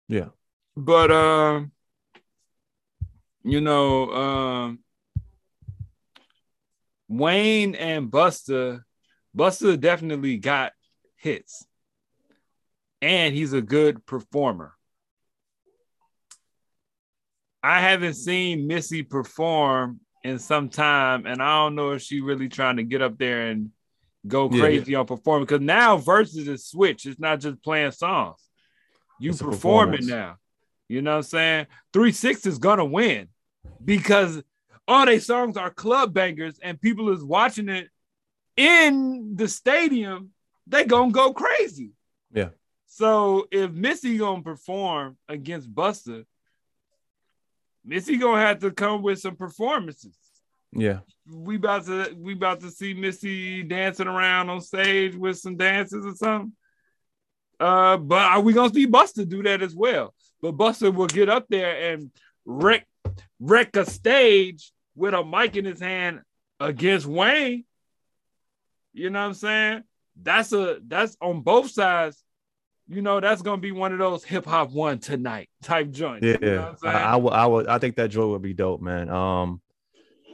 [0.08, 0.28] Yeah.
[0.76, 1.72] But um,
[3.42, 4.78] you know, um,
[7.08, 8.80] Wayne and Busta,
[9.36, 10.72] Busta definitely got
[11.16, 11.66] hits,
[13.00, 14.72] and he's a good performer.
[17.62, 22.48] I haven't seen Missy perform in some time, and I don't know if she really
[22.48, 23.70] trying to get up there and
[24.26, 24.60] go Yeah.
[24.60, 27.06] crazy on performing because now versus is switch.
[27.06, 28.40] It's not just playing songs.
[29.18, 30.36] You It's performing now.
[30.88, 31.66] You know what I'm saying?
[31.92, 33.28] Three Six is gonna win
[33.84, 34.42] because
[34.88, 37.88] all they songs are club bangers and people is watching it
[38.56, 40.30] in the stadium,
[40.66, 41.90] they gonna go crazy.
[42.32, 42.50] Yeah.
[42.86, 46.24] So if Missy gonna perform against Busta,
[47.84, 50.16] Missy gonna have to come with some performances.
[50.72, 51.00] Yeah.
[51.30, 56.06] We about to we about to see Missy dancing around on stage with some dances
[56.06, 56.52] or something.
[57.58, 60.14] Uh, but are we gonna see Busta do that as well?
[60.40, 62.10] But Buster will get up there and
[62.44, 62.86] wreck
[63.40, 66.22] wreck a stage with a mic in his hand
[66.58, 67.64] against Wayne.
[68.92, 69.82] You know what I'm saying?
[70.20, 72.22] That's a that's on both sides.
[72.88, 76.26] You know, that's gonna be one of those hip hop one tonight type joints.
[76.26, 76.96] Yeah, You know what I'm saying?
[76.96, 79.10] I, I would, I would, I think that joy would be dope, man.
[79.10, 79.60] Um,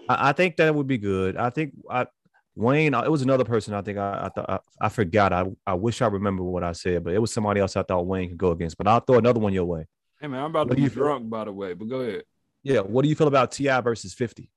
[0.08, 1.36] I, I think that would be good.
[1.36, 2.06] I think I
[2.54, 2.94] Wayne.
[2.94, 3.74] It was another person.
[3.74, 5.32] I think I, I thought I, I forgot.
[5.32, 8.06] I, I wish I remember what I said, but it was somebody else I thought
[8.06, 8.76] Wayne could go against.
[8.76, 9.86] But I'll throw another one your way.
[10.20, 12.22] hey man, I'm about to What do be drunk by the way, but go ahead.
[12.62, 12.80] Yeah.
[12.80, 13.80] What do you feel about T.I.
[13.80, 14.50] versus Fifty?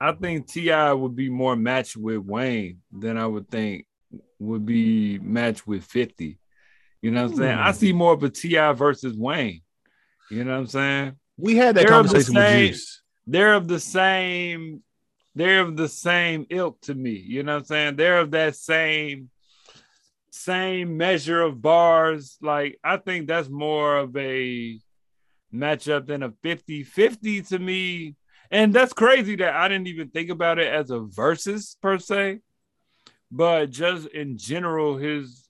[0.00, 0.92] I think T.I.
[0.92, 3.86] would be more matched with Wayne than I would think
[4.40, 6.38] would be matched with 50.
[7.00, 7.58] You know what I'm saying?
[7.58, 7.76] I Hmm.
[7.78, 8.72] see more of a T.I.
[8.72, 9.62] versus Wayne.
[10.30, 11.16] You know what I'm saying?
[11.36, 13.02] We had that They're of the conversation with same- Juice.
[13.26, 14.82] They're of the same,
[15.34, 17.12] they're of the same ilk to me.
[17.12, 17.96] You know what I'm saying?
[17.96, 19.30] They're of that same,
[20.32, 22.38] same measure of bars.
[22.40, 24.80] Like, I think that's more of a
[25.54, 28.16] matchup than a 50-50 to me.
[28.50, 32.40] And that's crazy that I didn't even think about it as a versus per se,
[33.30, 35.46] but just in general, his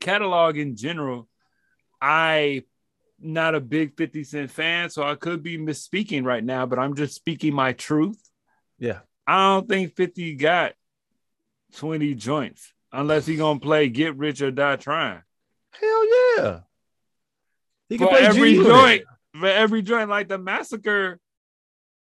[0.00, 1.28] catalog in general,
[2.00, 2.64] I
[3.18, 6.94] not a big 50 Cent fan, so I could be misspeaking right now, but I'm
[6.94, 8.20] just speaking my truth.
[8.78, 8.98] Yeah.
[9.26, 10.74] I don't think 50 got
[11.76, 15.22] 20 joints unless he gonna play Get Rich or Die Trying.
[15.70, 16.06] Hell
[16.38, 16.60] yeah.
[17.88, 18.66] He can For play every G-Unit.
[18.66, 19.02] joint,
[19.38, 21.20] for every joint, like the massacre,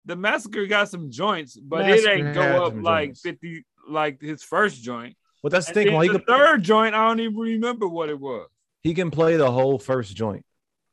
[0.06, 3.22] the massacre got some joints, but it Massacre ain't go up like joints.
[3.22, 5.16] 50 like his first joint.
[5.42, 5.92] But that's the thing.
[5.94, 8.50] Well, he the can, third joint, I don't even remember what it was.
[8.84, 10.46] he can play the whole first joint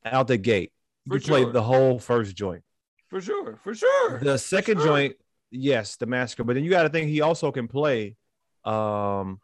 [0.04, 0.72] out the gate.
[1.04, 2.62] He For can play the whole first joint.
[3.08, 4.18] For sure, for sure.
[4.20, 4.86] The second sure.
[4.86, 5.16] joint,
[5.50, 6.44] yes, the massacre.
[6.44, 8.16] But then you got to think he also can play.
[8.64, 9.40] Um,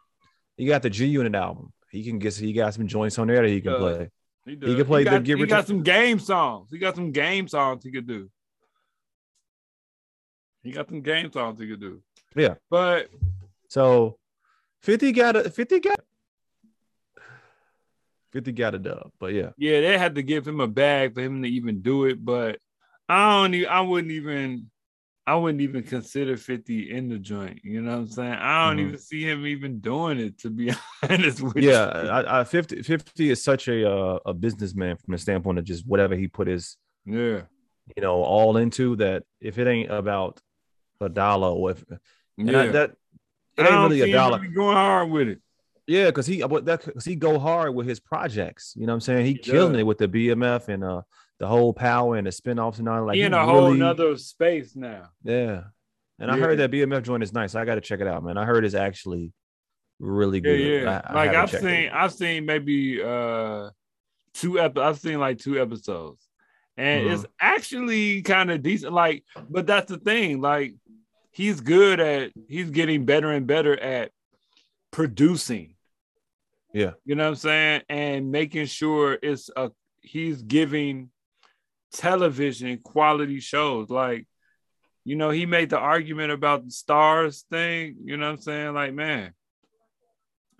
[0.56, 1.72] you got the G Unit album.
[1.90, 2.34] He can get.
[2.34, 4.10] He got some joints on there that he can play.
[4.44, 6.68] He, he, can play the got, Get He got some game songs.
[6.70, 8.28] He got some game songs he could do.
[10.62, 12.02] He got some game songs he could do.
[12.34, 12.54] Yeah.
[12.70, 13.08] But
[13.68, 14.18] So,
[14.80, 16.00] fifty got a fifty got.
[18.32, 21.20] Fifty got a dub, but yeah, yeah, they had to give him a bag for
[21.20, 22.24] him to even do it.
[22.24, 22.58] But
[23.06, 23.66] I don't.
[23.66, 24.70] I wouldn't even.
[25.26, 27.60] I wouldn't even consider 50 in the joint.
[27.62, 28.32] You know what I'm saying?
[28.32, 28.86] I don't Mhm.
[28.88, 30.72] even see him even doing it, to be
[31.08, 32.08] honest with Yeah, you.
[32.08, 35.86] I, I 50, 50 is such a uh, a businessman from the standpoint of just
[35.86, 37.42] whatever he put his Yeah.
[37.96, 39.22] you know all into that.
[39.40, 40.40] If it ain't about
[41.00, 41.84] a dollar or if
[42.36, 42.60] Yeah.
[42.60, 42.90] I, that
[43.56, 44.40] it ain't really a dollar.
[44.40, 45.40] really going hard with it.
[45.86, 48.72] Yeah, because he but that because he go hard with his projects.
[48.76, 49.26] You know what I'm saying?
[49.26, 49.80] He, He killing does.
[49.80, 51.02] it with the BMF and uh
[51.42, 53.04] the whole power and the spinoffs and all.
[53.04, 55.08] Like he in a whole really- nother space now.
[55.24, 55.64] Yeah.
[56.20, 57.56] And I heard that BMF joint is nice.
[57.56, 58.36] I got to check it out, man.
[58.38, 59.32] I heard it's actually
[59.98, 60.60] really good.
[60.60, 61.00] yeah.
[61.04, 61.92] I- I like I've seen, it.
[61.92, 63.70] I've seen maybe uh
[64.34, 66.24] two ep- I've seen like two episodes,
[66.76, 67.14] and Mm-hmm.
[67.14, 68.92] it's actually kind of decent.
[68.92, 70.40] Like, but that's the thing.
[70.40, 70.74] Like,
[71.32, 72.30] he's good at.
[72.48, 74.12] He's getting better and better at
[74.92, 75.74] producing.
[76.72, 76.92] Yeah.
[77.04, 79.72] You know what I'm saying, and making sure it's a.
[80.02, 81.10] He's giving
[81.92, 83.90] television quality shows.
[83.90, 84.26] Like
[85.04, 88.74] you know he made the argument about the Starz thing you know what i'm saying?
[88.74, 89.32] Like man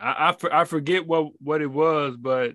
[0.01, 2.55] i i, for- I forget what what it was but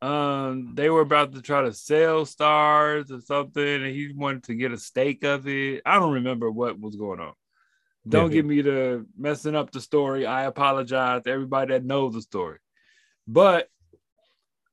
[0.00, 4.54] um they were about to try to sell Starz or something and he wanted to
[4.54, 5.82] get a stake of it.
[5.84, 7.32] I don't remember what was going on.
[8.08, 8.36] Don't Yeah.
[8.36, 10.24] get me to messing up the story.
[10.26, 12.58] I apologize to everybody that knows the story.
[13.26, 13.68] But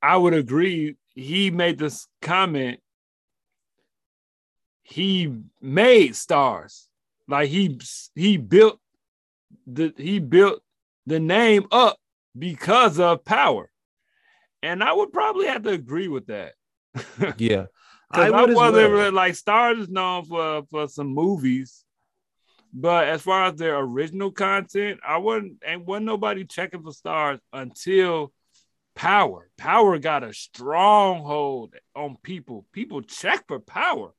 [0.02, 2.80] i would agree he made this comment
[4.84, 6.88] he made Starz.
[7.28, 7.80] Like he
[8.16, 8.80] he built
[9.66, 10.62] the he built
[11.08, 11.98] the name up
[12.38, 13.70] because of power.
[14.62, 16.54] And i would probably have to agree with that.
[17.38, 17.66] Yeah.
[18.12, 19.12] I, as wasn't well.
[19.12, 21.84] like Starz is known for for some movies.
[22.76, 27.40] But as far as their original content i wouldn't and wasn't nobody checking for Starz
[27.54, 28.34] until
[28.96, 29.50] power.
[29.58, 32.66] Power got a stronghold on people.
[32.74, 34.14] People check for power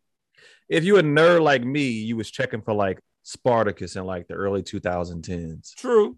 [0.68, 4.35] If you a nerd like me, you was checking for like Spartacus in like the
[4.35, 5.74] early 2010s.
[5.77, 6.16] true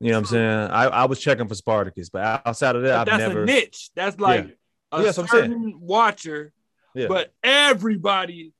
[0.00, 0.70] You know what I'm saying?
[0.70, 3.42] I, I was checking for Spartacus, but outside of that, But I've that's never.
[3.42, 3.90] a niche.
[3.94, 4.56] That's like
[4.92, 5.44] a Yeah, that's I'm saying.
[5.50, 6.52] certain watcher.
[6.94, 7.06] Yeah.
[7.08, 8.52] But everybody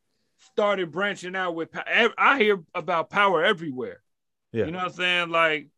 [0.53, 1.71] started branching out with.
[1.77, 4.01] I hear about power everywhere.
[4.53, 4.67] Yeah.
[4.67, 5.29] You know what I'm saying?
[5.31, 5.69] Like,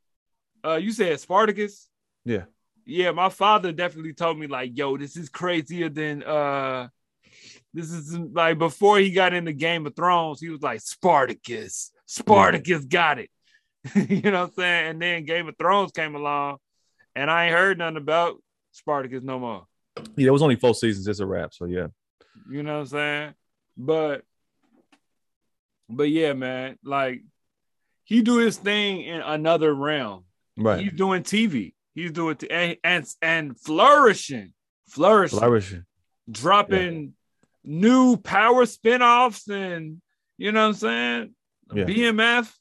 [0.64, 1.88] uh, you said Spartacus.
[2.24, 2.44] Yeah.
[2.84, 6.88] Yeah, my father definitely told me like, "Yo, this is crazier than uh."
[7.74, 11.90] This is like before he got into Game of Thrones, he was like Spartacus.
[12.06, 13.30] Spartacus got it.
[13.94, 14.90] you know what I'm saying?
[14.90, 16.58] And then Game of Thrones came along,
[17.16, 18.36] and I ain't heard nothing about
[18.72, 19.66] Spartacus no more.
[20.16, 21.08] Yeah, it was only four seasons.
[21.08, 21.54] It's a wrap.
[21.54, 21.88] So yeah.
[22.50, 23.34] You know what I'm saying?
[23.76, 24.22] But
[25.88, 27.22] but yeah, man, like
[28.04, 30.24] he do his thing in another realm.
[30.56, 30.80] Right.
[30.80, 31.74] He's doing TV.
[31.94, 34.52] He's doing t- and, and and flourishing,
[34.88, 35.84] flourishing, Flourishing.
[36.30, 37.14] dropping
[37.64, 40.00] new power spin-offs and
[40.38, 41.34] you know what I'm saying?
[41.74, 41.84] Yeah.
[41.84, 42.52] BMF,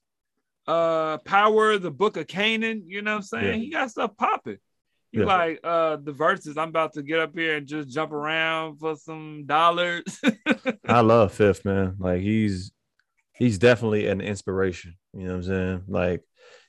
[0.68, 3.46] uh Power, the Book of Kanan, you know what I'm saying?
[3.60, 3.66] Yeah.
[3.66, 4.58] He got stuff popping.
[5.12, 5.26] He Yeah.
[5.26, 6.58] like uh the verses.
[6.58, 10.04] I'm about to get up here and just jump around for some dollars.
[10.88, 11.96] I love Fifth, man.
[12.00, 12.72] Like he's
[13.34, 14.96] he's definitely an inspiration.
[15.14, 15.84] You know what I'm saying?
[15.88, 16.22] Like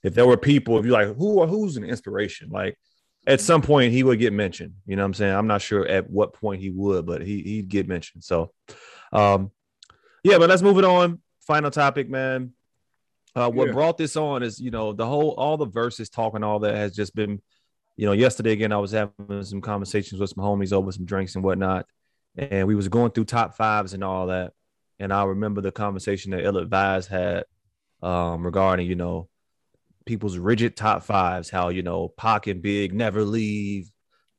[0.03, 2.49] if there were people, if you're like, who or who's an inspiration?
[2.51, 2.77] Like
[3.27, 4.75] at some point he would get mentioned.
[4.87, 5.35] You know what I'm saying?
[5.35, 8.25] I'm not sure at what point he would, but he he'd get mentioned.
[8.25, 8.53] So
[9.13, 9.51] um
[10.25, 11.21] yeah, but let's move it on.
[11.47, 12.53] Final topic, man.
[13.35, 13.73] Uh what Yeah.
[13.73, 16.95] brought this on is you know the whole all the verses talking all that has
[16.95, 17.41] just been
[17.97, 21.35] you know yesterday again I was having some conversations with some homies over some drinks
[21.35, 21.87] and whatnot
[22.37, 24.53] and we was going through top fives and all that.
[24.99, 27.45] And I remember the conversation that Ill Advised had
[28.03, 29.29] um, regarding, you know,
[30.07, 33.91] people's rigid top fives, how, you know, Pac and Big never leave,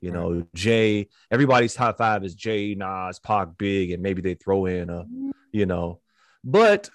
[0.01, 4.65] you know, Jay, everybody's top five is Jay, Nas, Pac, Big, and maybe they throw
[4.65, 5.05] in a,
[5.51, 6.01] you know,
[6.43, 6.89] but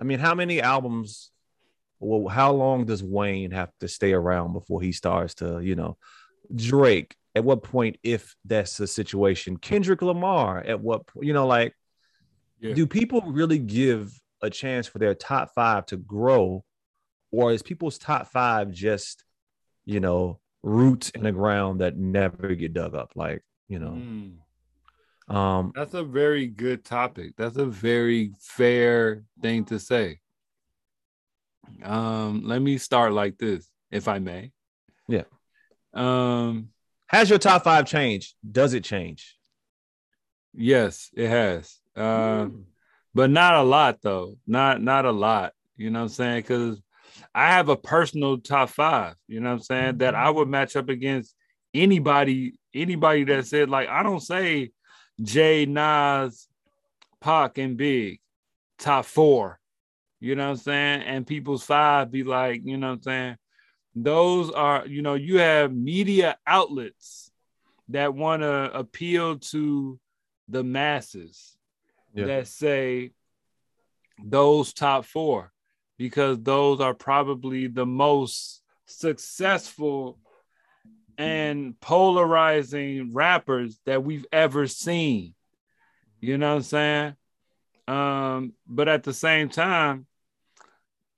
[0.00, 1.30] I mean, how many albums,
[2.00, 5.98] well, how long does Wayne have to stay around before he starts to, you know,
[6.54, 11.46] Drake, at what point, if that's the situation, Kendrick Lamar, at what point, you know,
[11.46, 11.74] like,
[12.60, 12.74] Yeah.
[12.74, 16.64] do people really give a chance for their top five to grow,
[17.30, 19.24] or is people's top five just,
[19.84, 23.12] you know, roots in the ground that never get dug up?
[23.14, 25.34] Like, you know, Mm.
[25.34, 27.34] um, That's a very good topic.
[27.36, 30.20] That's a very fair thing to say.
[31.82, 34.52] Um, let me start like this, if I may.
[35.08, 35.24] Yeah.
[35.94, 36.70] Um,
[37.06, 38.34] has your top five changed?
[38.50, 39.36] Does it change?
[40.52, 41.78] yes, it has.
[41.96, 42.02] Mm.
[42.02, 42.66] Um,
[43.14, 44.36] but not a lot though.
[44.46, 45.52] Not not a lot.
[45.76, 46.42] You know what I'm saying?
[46.42, 46.80] Because
[47.34, 49.14] I have a personal top five.
[49.28, 49.98] You know what I'm saying?
[49.98, 50.26] That mm-hmm.
[50.26, 51.34] I would match up against
[51.72, 52.54] anybody.
[52.74, 54.70] Anybody that said like I don't say
[55.20, 56.48] Jay Nas,
[57.20, 58.20] Pac, and Big.
[58.78, 59.58] top four.
[60.20, 61.02] You know what I'm saying?
[61.02, 63.36] And people's five be like, you know what I'm saying?
[63.94, 67.30] Those are, you know, you have media outlets
[67.88, 69.98] that want to appeal to
[70.48, 71.56] the masses
[72.14, 72.26] Yeah.
[72.26, 73.12] that say
[74.22, 75.52] those top four
[76.00, 80.18] because those are probably the most successful
[81.18, 85.34] and polarizing rappers that we've ever seen.
[86.18, 87.16] You know what I'm saying?
[87.86, 90.06] Um, but at the same time,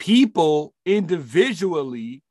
[0.01, 2.25] people individually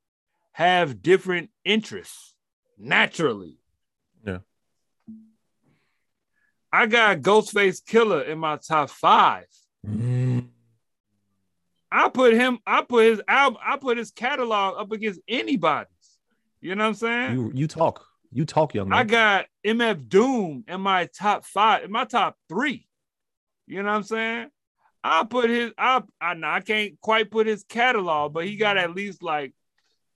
[0.51, 2.35] have different interests
[2.77, 3.59] naturally.
[4.27, 4.39] Yeah.
[6.69, 9.45] I got Ghostface Killah in my top five.
[11.91, 15.87] I put him, I put his album, I put his catalog up against anybody's.
[16.61, 17.33] You know what I'm saying?
[17.33, 18.05] You you talk.
[18.31, 18.99] You talk, young man.
[18.99, 22.87] I got MF Doom in my top five, in my top three.
[23.67, 24.47] You know what I'm saying?
[25.03, 28.91] I put his, I, I, I can't quite put his catalog, but he got mm-hmm.
[28.91, 29.53] at least like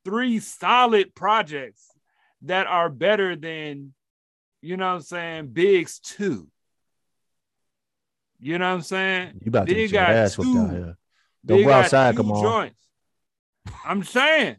[0.06, 1.90] three solid projects
[2.44, 3.94] that are better than,
[4.62, 6.48] you know what I'm saying, Biggs 2.
[8.40, 9.42] You know what I'm saying?
[9.42, 10.70] you about to get your ass two.
[10.70, 10.98] here.
[11.46, 12.44] Don't go outside, come on.
[12.44, 12.82] Joints.
[13.86, 14.58] I'm saying,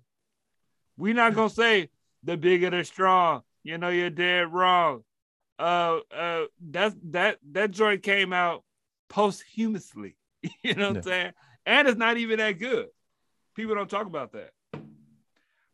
[0.96, 1.90] we're not gonna say
[2.22, 3.42] the bigger the strong.
[3.62, 5.02] You know, you're dead wrong.
[5.58, 8.62] Uh, uh, that's that that joint came out
[9.08, 10.16] posthumously.
[10.62, 10.96] You know what.
[10.98, 11.32] I'm saying?
[11.64, 12.86] And it's not even that good.
[13.56, 14.50] People don't talk about that.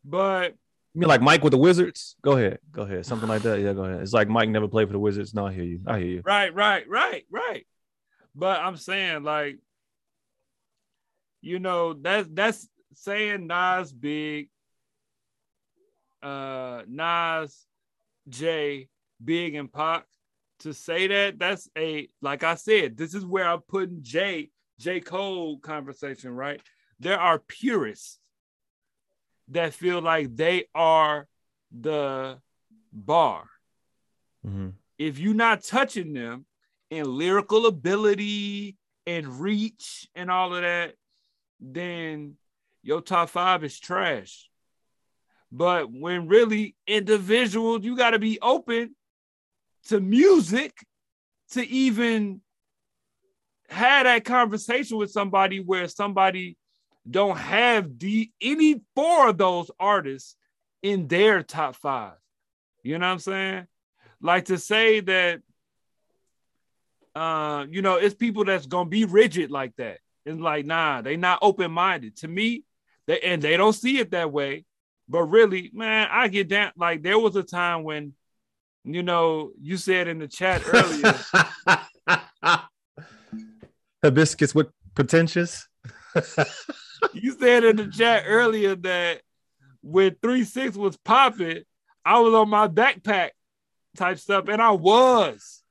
[0.03, 0.55] But
[0.93, 2.15] You mean like Mike with the Wizards?
[2.23, 2.57] Go ahead.
[2.71, 3.05] Go ahead.
[3.05, 3.59] Something like that.
[3.59, 4.01] Yeah, go ahead.
[4.01, 5.33] It's like Mike never played for the Wizards.
[5.33, 5.81] No, I hear you.
[5.85, 6.21] I hear you.
[6.25, 7.67] Right, right, right, right.
[8.33, 9.59] But I'm saying, like,
[11.43, 14.49] you know, that's that's saying Nas big,
[16.21, 17.65] uh, Nas,
[18.29, 18.87] Jay,
[19.23, 20.05] Big, and Pac.
[20.59, 25.01] To say that, that's a like I said, this is where I'm putting Jay, J.
[25.01, 26.61] Cole conversation, right?
[26.99, 28.19] There are purists
[29.49, 31.27] that feel like they are
[31.77, 32.39] the
[32.93, 33.49] bar
[34.45, 34.73] Mhm.
[34.97, 36.45] if you're not touching them
[36.89, 40.95] in lyrical ability and reach and all of that,
[41.63, 42.35] then
[42.81, 44.49] your top five is trash.
[45.51, 48.95] But when really individuals, you got to be open
[49.87, 50.73] to music
[51.51, 52.41] to even
[53.69, 56.57] have that conversation with somebody where somebody
[57.09, 60.35] don't have the any four of those artists
[60.81, 62.13] in their top five.
[62.81, 63.67] You know what I'm saying?
[64.21, 65.41] Like to say that
[67.15, 69.99] uh, you know, it's people that's gonna be rigid like that.
[70.25, 72.17] It's like, nah, they not open-minded.
[72.17, 72.63] To me,
[73.07, 74.65] they and they don't see it that way.
[75.09, 76.71] But really, man, I get down.
[76.77, 78.13] Like there was a time when,
[78.85, 81.19] you know, you said in the chat earlier,
[84.03, 85.67] Hibiscus with pretentious.
[87.13, 89.21] you said in the chat earlier that
[89.81, 91.63] when three six was popping,
[92.05, 93.31] I was on my backpack
[93.95, 95.61] type stuff, and I was.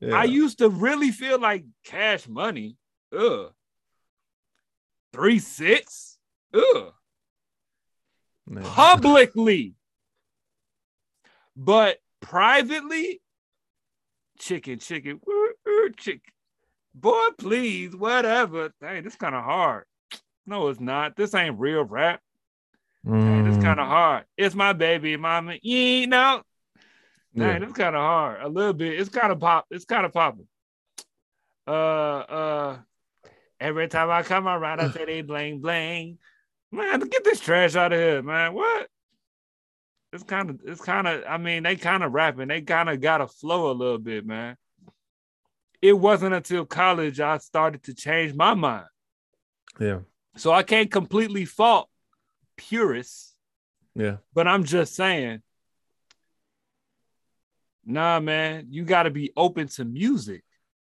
[0.00, 0.14] Yeah.
[0.14, 2.76] I used to really feel like cash money.
[3.16, 3.52] Ugh.
[5.12, 6.18] Three six.
[6.54, 6.92] Ugh.
[8.50, 8.60] Yeah.
[8.64, 9.74] Publicly.
[11.56, 13.20] But privately,
[14.38, 15.20] chicken, chicken,
[15.98, 16.20] chicken.
[16.94, 18.72] Boy, please, whatever.
[18.80, 19.84] Dang, this kind of hard.
[20.46, 21.16] No, it's not.
[21.16, 22.20] This ain't real rap.
[23.06, 24.24] Dang, this Mm, kind of hard.
[24.36, 25.56] It's my baby, mama.
[25.62, 26.42] You know.
[27.34, 27.52] yeah.
[27.52, 28.42] Dang, it's kind of hard.
[28.42, 28.98] A little bit.
[28.98, 29.66] It's kind of pop.
[29.70, 30.46] It's kind of popping.
[31.66, 32.78] Uh, uh.
[33.62, 36.18] Every time I come around, I say they bling bling.
[36.72, 38.54] Man, get this trash out of here, man.
[38.54, 38.88] What?
[40.12, 40.60] It's kind of.
[40.66, 41.22] It's kind of.
[41.28, 42.48] I mean, they kind of rapping.
[42.48, 44.56] They kind of got a flow a little bit, man.
[45.80, 48.86] It wasn't until college I started to change my mind.
[49.80, 50.00] yeah.
[50.36, 51.88] So I can't completely fault
[52.56, 53.34] purists
[53.94, 54.16] Yeah.
[54.32, 55.42] but I'm just saying,
[57.84, 60.42] nah, man, you got to be open to music.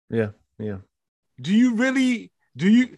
[0.10, 0.30] Yeah.
[0.60, 0.78] Yeah.
[1.40, 2.32] Do you really?
[2.58, 2.98] Do you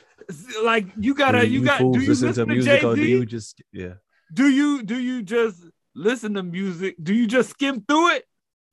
[0.63, 0.87] like?
[0.97, 1.41] You gotta.
[1.41, 3.95] Do You, got do you listen, to, music or do you just yeah.
[4.33, 4.83] Do you?
[4.83, 5.61] Do you just
[5.93, 6.95] listen to music?
[7.01, 8.25] Do you just skim through it?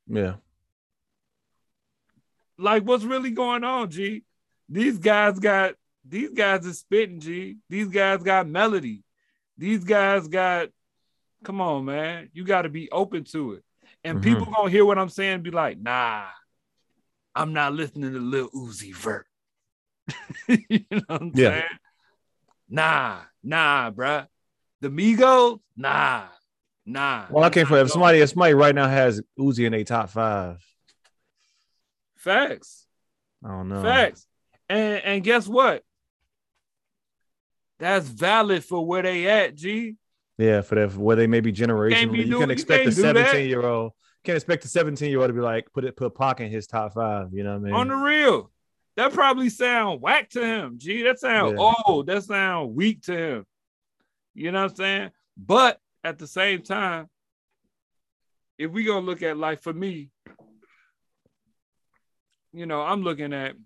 [0.07, 0.35] Yeah.
[2.57, 4.25] Like, what's really going on, G?
[4.69, 5.75] These guys got.
[6.09, 7.57] These guys are spitting, G.
[7.69, 9.03] These guys got melody.
[9.59, 10.69] These guys got.
[11.43, 12.31] Come on, man.
[12.33, 13.65] You got to be open to it.
[14.05, 14.23] And Mhm.
[14.23, 16.27] people gonna hear what I'm saying, and be like, nah,
[17.35, 19.27] I'm not listening to Lil Uzi Vert.
[20.49, 21.51] you know what I'm Yeah.
[21.51, 21.65] saying?
[22.69, 24.27] Nah, nah, bruh.
[24.81, 26.25] The Migos, nah,
[26.85, 27.27] nah.
[27.31, 30.11] Well, I came for if somebody if somebody right now has Uzi in a top
[30.11, 30.65] five.
[32.17, 32.87] facts,
[33.45, 33.83] I don't know.
[33.83, 34.27] facts.
[34.69, 35.83] And and guess what?
[37.79, 39.97] that's valid for where they at, G.
[40.39, 42.13] Yeah, for that where they may be generationally.
[42.13, 43.93] be you can you expect a 17 year old.
[44.25, 46.67] Can't expect a 17 year old to be like put it put Pac in his
[46.67, 47.33] top five.
[47.33, 47.75] You know what I mean?
[47.75, 48.51] On the real.
[48.97, 50.79] That probably sound whack to him.
[50.79, 51.73] Gee, that sound Yeah.
[51.87, 52.07] old.
[52.07, 53.47] That sound weak to him.
[54.35, 55.11] You know what I'm saying?
[55.37, 57.09] But at the same time,
[58.59, 60.11] if we gonna look at life for me,
[62.53, 63.57] you know, I'm looking at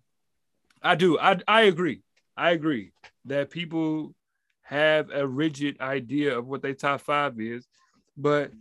[0.82, 1.18] I do.
[1.18, 2.02] I I agree.
[2.36, 2.92] I agree
[3.26, 4.14] that people
[4.62, 7.68] have a rigid idea of what their top five is,
[8.16, 8.52] but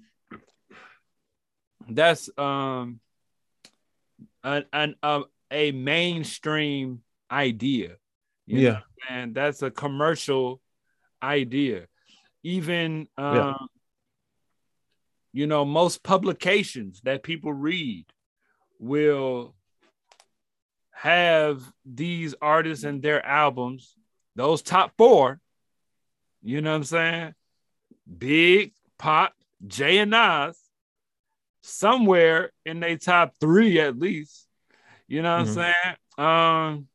[1.88, 3.00] that's um
[4.44, 7.98] an, an um, a mainstream idea.
[8.46, 8.72] You Yeah.
[8.72, 10.62] know, and that's a commercial
[11.22, 11.88] idea.
[12.44, 13.54] Even um, Yeah.
[15.32, 18.06] you know, most publications that people read
[18.80, 19.56] will
[20.92, 23.96] have these artists and their albums,
[24.36, 25.40] those top four,
[26.42, 27.36] you know what I'm saying?
[28.18, 29.34] Big, Pac,
[29.66, 30.58] Jay and Nas,
[31.62, 34.48] somewhere in their top three at least.
[35.10, 35.50] You know what Mhm.
[35.50, 35.96] I'm saying?
[36.18, 36.88] Um,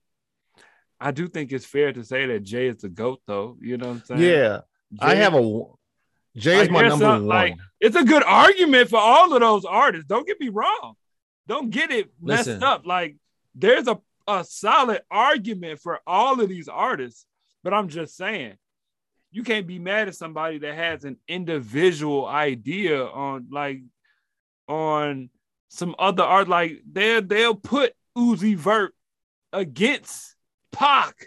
[1.00, 3.58] I do think it's fair to say that Jay is the GOAT, though.
[3.60, 4.20] You know what I'm saying?
[4.22, 4.60] Yeah,
[5.00, 5.62] I have a
[6.36, 7.26] Jay is like, my number one.
[7.26, 10.06] like, it's a good argument for all of those artists.
[10.06, 10.94] Don't get me wrong.
[11.46, 12.62] Don't get it messed Listen.
[12.62, 12.86] up.
[12.86, 13.16] Like
[13.54, 17.26] there's a, a solid argument for all of these artists,
[17.62, 18.56] but I'm just saying
[19.30, 23.82] you can't be mad at somebody that has an individual idea on like
[24.68, 25.28] on
[25.68, 26.48] some other art.
[26.48, 28.94] Like they they'll put Uzi Vert
[29.52, 30.34] against
[30.72, 31.26] Pac.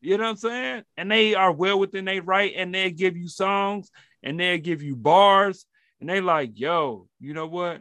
[0.00, 0.82] You know what I'm saying?
[0.96, 3.90] And they are well within their right, and they give you songs
[4.22, 5.66] and they'll give you bars,
[6.00, 7.80] and they like, yo, you know what?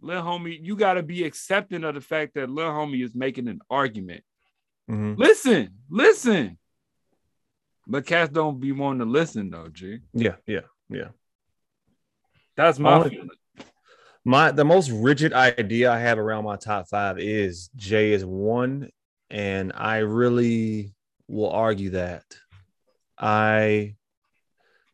[0.00, 3.60] Lil homie, you gotta be accepting of the fact that Lil homie is making an
[3.68, 4.22] argument.
[4.88, 5.16] Mhm.
[5.18, 6.58] Listen, listen.
[7.86, 9.98] But cats don't be wanting to listen though, G.
[10.12, 11.08] Yeah, yeah, yeah.
[12.56, 13.30] That's my Only- feeling.
[14.28, 18.90] My the most rigid idea I have around my top five is Jay is one,
[19.30, 20.92] and I really
[21.28, 22.24] will argue that.
[23.18, 23.94] I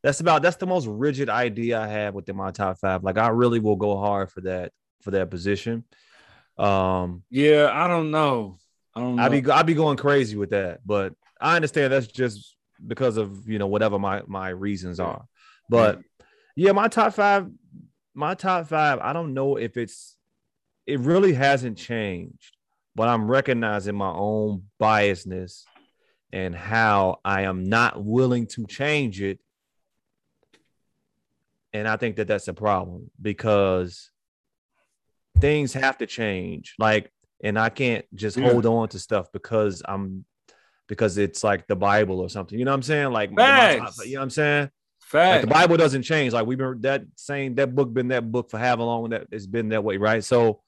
[0.04, 3.02] that's about that's the most rigid idea I have within my top five.
[3.02, 4.70] Like I really will go hard for that
[5.02, 5.82] for that position.
[6.56, 8.58] Um Yeah, I don't know.
[8.94, 9.22] I don't know.
[9.24, 12.54] I'd be I'd be going crazy with that, but I understand that's just
[12.86, 15.24] because of you know whatever my my reasons are.
[15.68, 15.98] But
[16.54, 17.50] yeah, my top five,
[18.14, 18.98] my top five.
[19.00, 20.16] I don't know if it's
[20.86, 22.56] it really hasn't changed,
[22.94, 25.64] but I'm recognizing my own biasness
[26.32, 29.40] and how I am not willing to change it.
[31.72, 34.10] And I think that that's a problem because
[35.40, 36.74] things have to change.
[36.78, 37.10] Like,
[37.42, 38.50] and I can't just Yeah.
[38.50, 40.24] hold on to stuff because I'm
[40.86, 42.58] because it's like the Bible or something.
[42.58, 43.10] You know what I'm saying?
[43.10, 44.70] Like, my top- you know what I'm saying?
[45.14, 46.32] Like the Bible doesn't change.
[46.32, 49.46] Like we've been that same that book been that book for however long that it's
[49.46, 50.24] been that way, right?
[50.24, 50.62] So,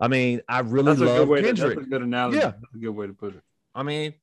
[0.00, 1.42] I mean, I really That's love way.
[1.42, 1.76] To, Kendrick.
[1.76, 2.38] that's a good analogy.
[2.38, 2.52] Yeah.
[2.52, 3.42] That's a good way to put it.
[3.74, 4.14] I mean,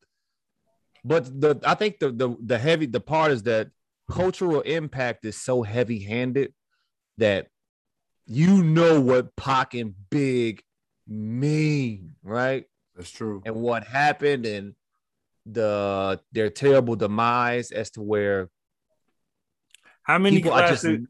[1.03, 3.69] but the I think the the the heavy the part is that
[4.09, 6.53] cultural impact is so heavy handed
[7.17, 7.47] that
[8.25, 10.63] you know what Pac and Big
[11.07, 12.65] mean, right?
[12.95, 13.43] That's true.
[13.45, 14.73] And what happened and
[15.45, 18.49] the their terrible demise as to where
[20.06, 21.01] How many people I just classic?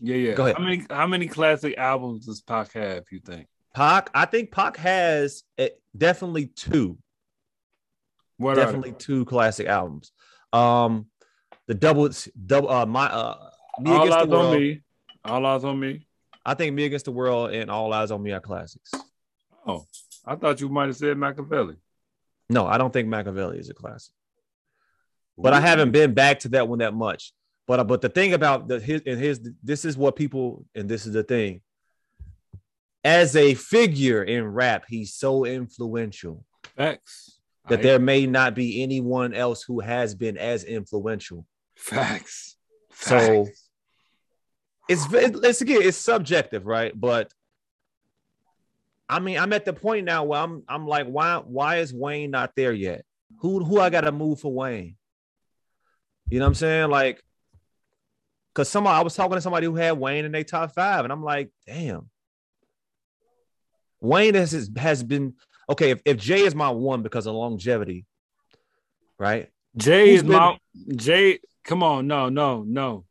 [0.00, 0.34] yeah, yeah.
[0.34, 0.56] Go ahead.
[0.56, 0.86] How many?
[0.88, 3.04] How many classic albums does Pac have?
[3.10, 3.46] You think?
[3.74, 6.98] Pac, I think Pac has eh, definitely two,
[8.38, 10.10] What are definitely two classic albums.
[10.52, 11.06] Um,
[11.66, 12.10] the double,
[12.46, 13.50] double, uh, my uh.
[13.78, 14.60] Me All Against eyes the on World.
[14.60, 14.80] me.
[15.24, 16.06] All eyes on me.
[16.44, 18.90] I think Me Against the World and All Eyes on Me are classics.
[19.66, 19.86] Oh,
[20.24, 21.76] I thought you might have said Machiavelli.
[22.48, 24.12] No, I don't think Machiavelli is a classic,
[25.38, 27.32] but I haven't been back to that one that much.
[27.70, 30.88] But uh, but the thing about the his and his this is what people and
[30.88, 31.60] this is the thing.
[33.04, 36.44] As a figure in rap, he's so influential
[36.76, 37.38] facts.
[37.68, 41.46] that there may not be anyone else who has been as influential.
[41.76, 42.56] facts.
[42.92, 43.70] So Facts.
[44.88, 46.90] it's it's again it's subjective, right?
[46.92, 47.32] But
[49.08, 52.32] I mean, I'm at the point now where I'm I'm like, why why is Wayne
[52.32, 53.04] not there yet?
[53.42, 54.96] Who who I got to move for Wayne?
[56.28, 56.90] You know what I'm saying?
[56.90, 57.22] Like,
[58.54, 61.12] cause somebody I was talking to somebody who had Wayne in their top five, and
[61.12, 62.10] I'm like, damn.
[64.00, 65.34] Wayne has has been
[65.68, 65.90] okay.
[65.90, 68.06] If, if Jay is my one because of longevity,
[69.18, 69.50] right?
[69.76, 70.58] Jay is my
[70.96, 71.38] Jay.
[71.64, 73.04] Come on, no, no, no.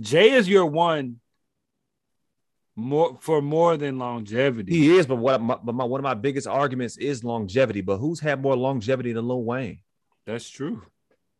[0.00, 1.20] Jay is your one
[2.76, 4.72] more for more than longevity.
[4.72, 7.80] He is, but what my, but my one of my biggest arguments is longevity.
[7.80, 9.80] But who's had more longevity than Lil Wayne?
[10.26, 10.82] That's true.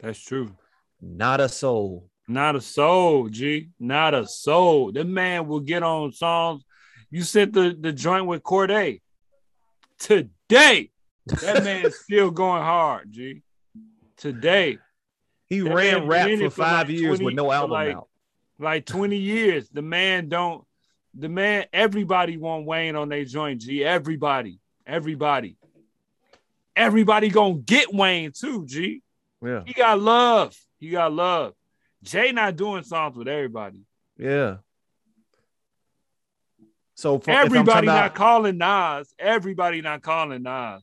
[0.01, 0.57] That's true.
[1.01, 2.09] Not a soul.
[2.29, 3.69] Not a soul, G.
[3.79, 4.91] Not a soul.
[4.93, 6.65] The man will get on songs.
[7.11, 9.01] You said the, the joint with Cordae.
[9.99, 10.91] Today,
[11.27, 13.43] that man is still going hard, G.
[14.17, 14.79] Today.
[15.49, 17.97] He That ran rap for it for five like years 20 with no album like-
[17.97, 18.09] out.
[18.59, 19.69] Like 20 years.
[19.69, 20.65] The man don't
[21.19, 23.83] the man, everybody want Wayne on their joint, G.
[23.85, 24.59] Everybody.
[24.87, 25.57] Everybody.
[26.75, 29.03] Everybody gonna get Wayne too, G.
[29.43, 30.55] Yeah, He got love.
[30.79, 31.55] He got love.
[32.03, 33.81] Jay not doing songs with everybody.
[34.19, 34.57] yeah.
[36.95, 39.15] So for, if I'm talking Everybody not about- calling Nas.
[39.19, 40.83] Everybody not calling Nas.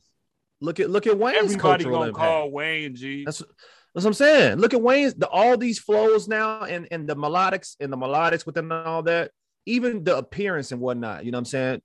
[0.61, 2.17] look at look at Wayne's Everybody gonna impact.
[2.17, 3.25] call Wayne G.
[3.25, 4.57] That's that's what I'm saying.
[4.59, 8.45] Look at Wayne's the all these flows now and and the melodics and the melodics
[8.45, 9.31] within all that,
[9.65, 11.25] even the appearance and whatnot.
[11.25, 11.81] You know what I'm saying?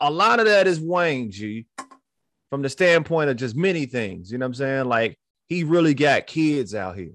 [0.00, 1.66] A lot of that is Wayne G,
[2.50, 4.30] from the standpoint of just many things.
[4.30, 4.84] You know what I'm saying?
[4.86, 5.18] Like
[5.48, 7.12] he really got kids out here.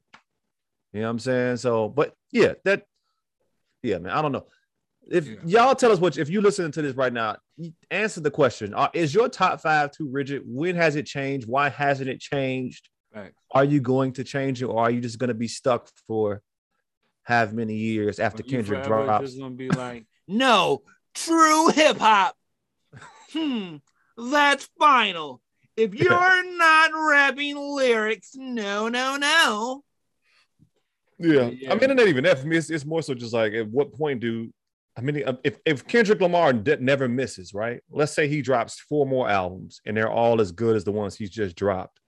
[0.93, 1.57] You know what I'm saying?
[1.57, 2.83] So, but yeah, that
[3.83, 4.13] yeah, man.
[4.13, 4.45] I don't know.
[5.09, 5.35] If Yeah.
[5.45, 7.37] y'all tell us what if you listening to this right now,
[7.91, 8.73] answer the question.
[8.73, 10.43] Uh, is your top five too rigid?
[10.45, 11.47] When has it changed?
[11.47, 12.89] Why hasn't it changed?
[13.13, 13.33] Facts.
[13.51, 16.41] are you going to change it or are you just going to be stuck for
[17.23, 19.25] have many years after Are Kendrick drops?
[19.25, 20.81] Just gonna be like, no,
[21.13, 22.35] true hip hop.
[23.33, 23.77] Hmm,
[24.17, 25.41] that's final.
[25.75, 29.83] If you're not rapping lyrics, no, no, no.
[31.19, 31.49] Yeah.
[31.49, 31.71] Yeah.
[31.71, 32.57] I mean, it ain't even that for me.
[32.57, 34.51] It's, it's more so just like at what point do
[34.97, 37.81] I mean, uh, if, if Kendrick Lamar de- never misses, right?
[37.91, 41.15] Let's say he drops four more albums and they're all as good as the ones
[41.15, 41.99] he's just dropped.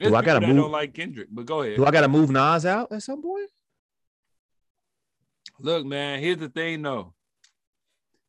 [0.00, 1.76] There's I gotta that move- Don't like Kendrick, but go ahead.
[1.76, 3.50] Do I got to move Nas out at some point?
[5.58, 6.20] Look, man.
[6.20, 7.14] Here's the thing, though.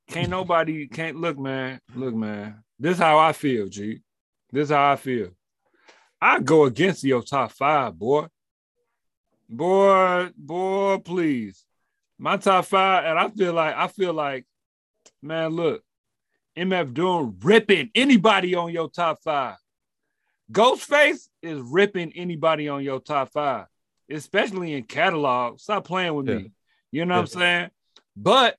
[0.10, 1.80] Can't nobody can't look, man.
[1.96, 2.64] Look, man.
[2.80, 4.02] This is how I feel, G.
[4.52, 5.32] This is how I feel.
[6.22, 8.28] I go against your top five, boy.
[9.50, 11.64] Boy, boy, please.
[12.20, 14.46] My top five, and I feel like I feel like,
[15.22, 15.84] man, look,
[16.58, 19.58] MF Doom ripping anybody on your top five.
[20.52, 23.68] Ghostface is ripping anybody on your top five,
[24.10, 25.60] especially in catalog.
[25.60, 26.36] Stop playing with Yeah.
[26.36, 26.52] me.
[26.92, 27.70] You know what I'm saying?
[28.16, 28.58] But,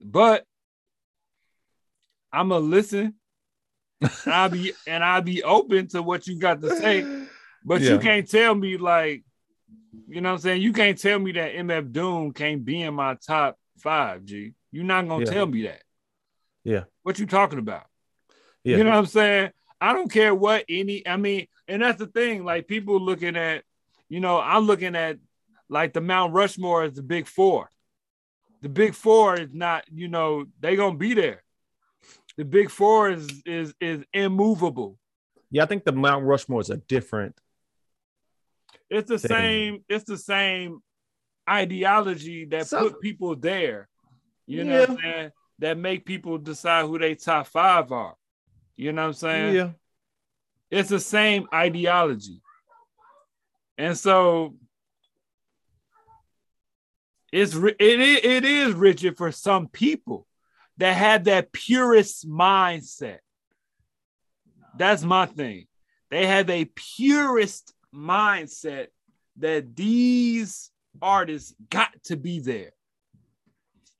[0.00, 0.44] but
[2.32, 3.14] I'ma listen.
[4.00, 7.06] and I'll be and I'll be open to what you got to say.
[7.64, 7.92] But Yeah.
[7.92, 9.24] you can't tell me like,
[10.08, 10.62] you know what I'm saying?
[10.62, 14.54] You can't tell me that MF Doom can't be in my top five, G.
[14.72, 15.30] You're not gonna Yeah.
[15.30, 15.82] tell me that.
[16.64, 16.84] Yeah.
[17.02, 17.86] What you talking about?
[18.64, 18.76] Yeah.
[18.78, 19.50] You know what I'm saying?
[19.80, 22.44] I don't care what any, I mean, and that's the thing.
[22.44, 23.64] Like people looking at,
[24.08, 25.18] you know, I'm looking at
[25.68, 27.70] like the Mount Rushmore is the big four.
[28.62, 31.42] The big four is not, you know, they gonna be there.
[32.36, 34.98] The big four is is is immovable.
[35.50, 37.36] Yeah, I think the Mount Rushmore is a different.
[38.90, 39.28] It's the Thing.
[39.28, 40.80] same, it's the same
[41.48, 43.88] ideology that Some- put people there.
[44.46, 45.30] You know what I'm saying?
[45.60, 48.16] That make people decide who they top five are.
[48.76, 49.54] You know what I'm saying?
[49.54, 49.70] Yeah.
[50.70, 52.40] It's the same ideology.
[53.78, 54.56] And so
[57.32, 60.26] it's it, it is rigid for some people
[60.78, 63.18] that have that purist mindset.
[64.76, 65.66] That's my thing.
[66.10, 68.88] They have a purist mindset
[69.36, 70.70] that these
[71.00, 72.72] artists got to be there.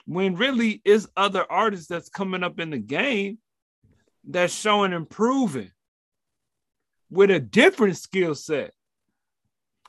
[0.06, 3.38] When really it's other artists that's coming up in the game
[4.24, 5.70] that's showing improving
[7.10, 8.72] with a different skill set.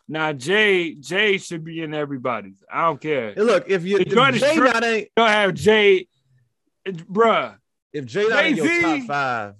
[0.07, 2.61] Now, Jay, Jay should be in everybody's.
[2.71, 3.33] I don't care.
[3.33, 4.65] Hey, look, if you if Jay true.
[4.65, 6.07] not ain't don't have Jay,
[6.85, 7.55] bruh.
[7.93, 9.53] if Jay not in your top five,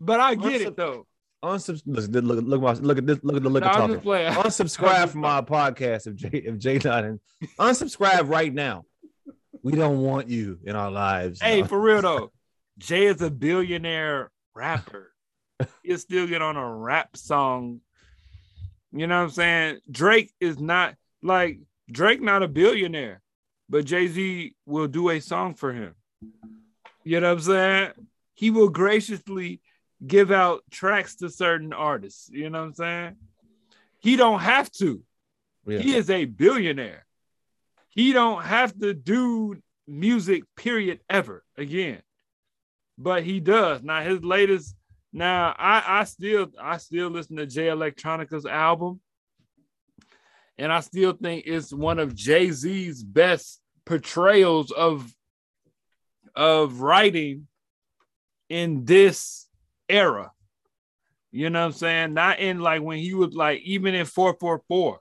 [0.00, 1.06] But I get it though.
[1.42, 3.96] Unsubs- look, look, look, look, look at this, look at the look No, at talking.
[4.00, 7.20] Unsubscribe from my podcast if Jay if Jay not in.
[7.58, 8.84] Unsubscribe right now.
[9.62, 11.40] We don't want you in our lives.
[11.40, 11.66] Hey, No.
[11.66, 12.32] for real though,
[12.78, 15.12] Jay is a billionaire rapper.
[15.82, 17.80] He'll still get on a rap song.
[18.92, 19.78] You know what I'm saying?
[19.90, 21.60] Drake is not like
[21.90, 23.20] Drake, not a billionaire,
[23.68, 25.94] but Jay Z will do a song for him.
[27.04, 27.90] You know what I'm saying?
[28.34, 29.60] He will graciously
[30.06, 32.30] give out tracks to certain artists.
[32.32, 33.16] You know what I'm saying?
[34.00, 35.02] He don't have to.
[35.66, 35.78] Yeah.
[35.78, 37.04] He is a billionaire.
[37.90, 42.00] He don't have to do music, period, ever again.
[42.96, 43.82] But he does.
[43.82, 44.74] Now his latest,
[45.12, 49.00] now I I still I still listen to Jay Electronica's album.
[50.56, 55.10] And I still think it's one of Jay-Z's best portrayals of
[56.36, 57.48] of writing
[58.48, 59.46] in this
[59.90, 60.30] era.
[61.32, 62.14] You know what I'm saying?
[62.14, 64.98] Not in like when he was like even in 444.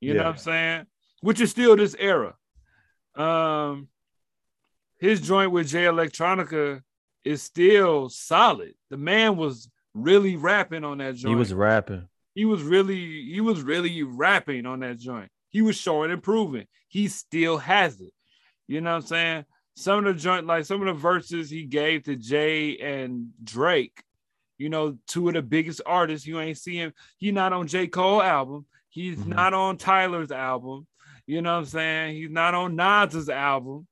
[0.00, 0.86] You know what I'm saying?
[1.22, 2.34] Which is still this era.
[3.14, 3.88] Um
[4.98, 6.82] his joint with Jay Electronica
[7.24, 8.74] is still solid.
[8.90, 11.32] The man was really rapping on that joint.
[11.32, 12.08] He was rapping.
[12.34, 15.30] he was really he was really rapping on that joint.
[15.48, 16.66] He was showing and proving.
[16.88, 18.12] He still has it.
[18.68, 19.44] You know what I'm saying?
[19.76, 24.02] Some of the joint, like some of the verses he gave to Jay and Drake,
[24.60, 26.26] you know, two of the biggest artists.
[26.26, 26.92] You ain't see him.
[27.16, 27.86] He not on J.
[27.86, 28.66] Cole album.
[28.90, 29.28] He's Mhm.
[29.28, 30.86] not on Tyler's album.
[31.26, 32.16] You know what I'm saying?
[32.16, 33.86] He's not on Nas's album.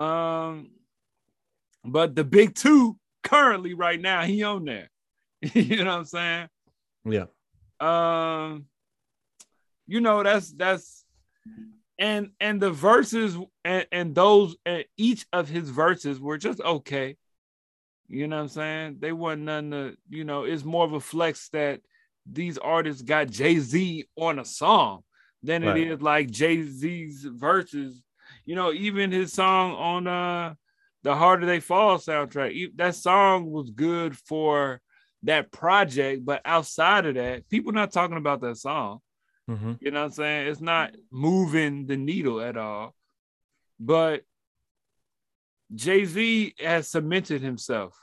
[0.00, 0.70] Um,
[1.84, 4.90] but the big two currently right now, he on there.
[5.54, 6.48] you know what I'm saying?
[7.04, 7.26] Yeah.
[7.80, 8.66] um
[9.86, 11.04] you know that's that's
[11.98, 17.16] and and the verses and, and those and each of his verses were just okay
[18.08, 21.00] you know what i'm saying they weren't none to you know it's more of a
[21.00, 21.80] flex that
[22.30, 25.02] these artists got jay-z on a song
[25.42, 28.02] than it is like jay-z's verses
[28.44, 30.54] you know even his song on uh
[31.04, 34.80] the harder they fall soundtrack that song was good for
[35.24, 39.00] that project, but outside of that, people not talking about that song.
[39.48, 40.48] hmm You know what I'm saying?
[40.48, 42.94] It's not moving the needle at all.
[43.80, 44.22] But
[45.74, 47.94] Jay-Z has cemented himself.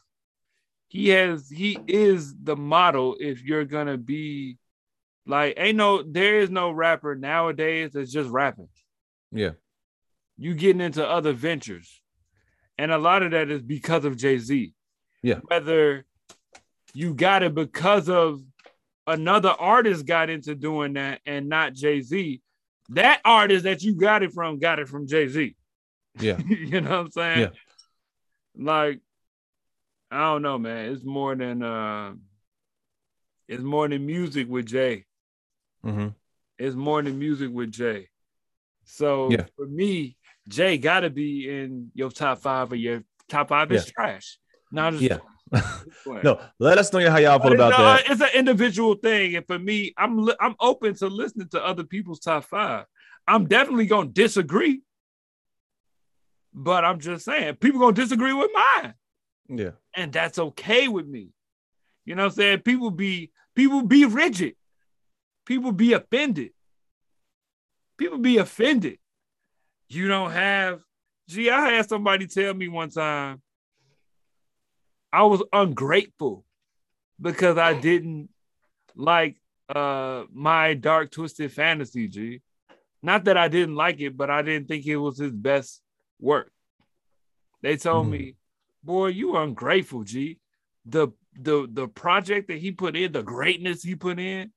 [0.87, 4.57] He has he is the model if you're gonna be
[5.25, 8.69] like ain't no there is no rapper nowadays that's just rapping.
[9.31, 9.51] Yeah.
[10.37, 12.01] You getting into other ventures.
[12.77, 14.73] And a lot of that is because of Jay-Z.
[15.23, 15.39] Yeah.
[15.47, 16.05] Whether
[16.93, 18.41] you got it because of
[19.07, 22.41] another artist got into doing that and not Jay-Z.
[22.89, 25.55] That artist that you got it from got it from Jay-Z.
[26.19, 26.37] Yeah.
[26.47, 27.39] you know what I'm saying?
[27.41, 27.49] Yeah.
[28.57, 28.99] Like,
[30.11, 30.91] I don't know, man.
[30.91, 32.13] It's more than uh
[33.47, 35.05] it's more than music with Jay.
[35.83, 36.07] hmm
[36.57, 38.09] It's more than music with Jay.
[38.85, 39.45] So Yeah.
[39.55, 43.91] for me, Jay gotta be in your top five or your top five is Yeah.
[43.91, 44.37] trash.
[44.71, 45.19] Not just Yeah.
[46.23, 48.09] no, let us know how y'all feel about no, that.
[48.09, 52.19] It's an individual thing, and for me, I'm I'm open to listening to other people's
[52.19, 52.85] top five.
[53.27, 54.81] I'm definitely gonna disagree,
[56.57, 58.93] but I'm just saying people gonna disagree with mine,
[59.49, 59.71] Yeah.
[59.93, 61.29] and that's okay with me.
[62.05, 62.59] You know what I'm saying?
[62.61, 64.55] People be people be rigid,
[65.45, 66.51] people be offended,
[67.97, 68.99] people be offended.
[69.89, 70.81] You don't have.
[71.27, 73.41] Gee, I had somebody tell me one time
[75.11, 76.45] I was ungrateful
[77.19, 78.29] because I didn't
[78.95, 79.37] like
[79.67, 82.41] uh my dark twisted fantasy, G.
[83.01, 85.81] Not that I didn't like it, but I didn't think it was his best
[86.19, 86.51] work.
[87.61, 88.11] They told Mhm.
[88.11, 88.35] me,
[88.83, 90.39] boy, you ungrateful, G.
[90.85, 94.51] The the the project that he put in, the greatness he put in,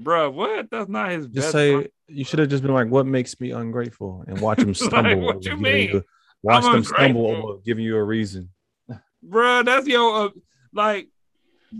[0.00, 0.68] bruh, what?
[0.70, 3.50] That's not his Just best say you should have just been like, "What makes me
[3.52, 5.20] ungrateful?" and watch them Like, stumble.
[5.20, 5.88] what you mean?
[5.90, 6.04] you-
[6.42, 8.50] watch I'm them stumble over giving you a reason.
[9.26, 10.30] Bruh, that's your uh,
[10.72, 11.08] like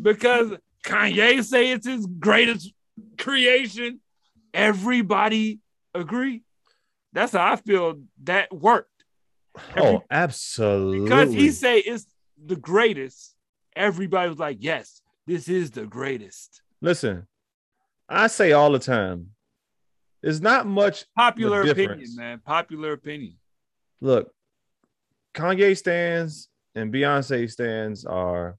[0.03, 0.53] because
[0.85, 2.73] Kanye say it's his greatest
[3.19, 4.01] creation.
[4.55, 5.61] Everybody
[5.95, 6.43] agree.
[7.13, 9.05] That's how I feel that worked
[9.71, 11.03] Every- oh, absolutely.
[11.03, 12.07] because he say it's
[12.43, 13.37] the greatest.
[13.75, 17.27] Everybody was like, "Yes, this is the greatest." Listen,
[18.09, 19.31] I say all the time,
[20.23, 21.05] there's not much.
[21.17, 22.41] Popular opinion, man.
[22.45, 23.37] Popular opinion.
[24.01, 24.33] Look,
[25.35, 28.57] Kanye stands and Beyonce stands are.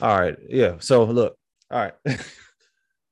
[0.00, 0.76] All right, yeah.
[0.78, 1.36] So look,
[1.70, 1.94] all right.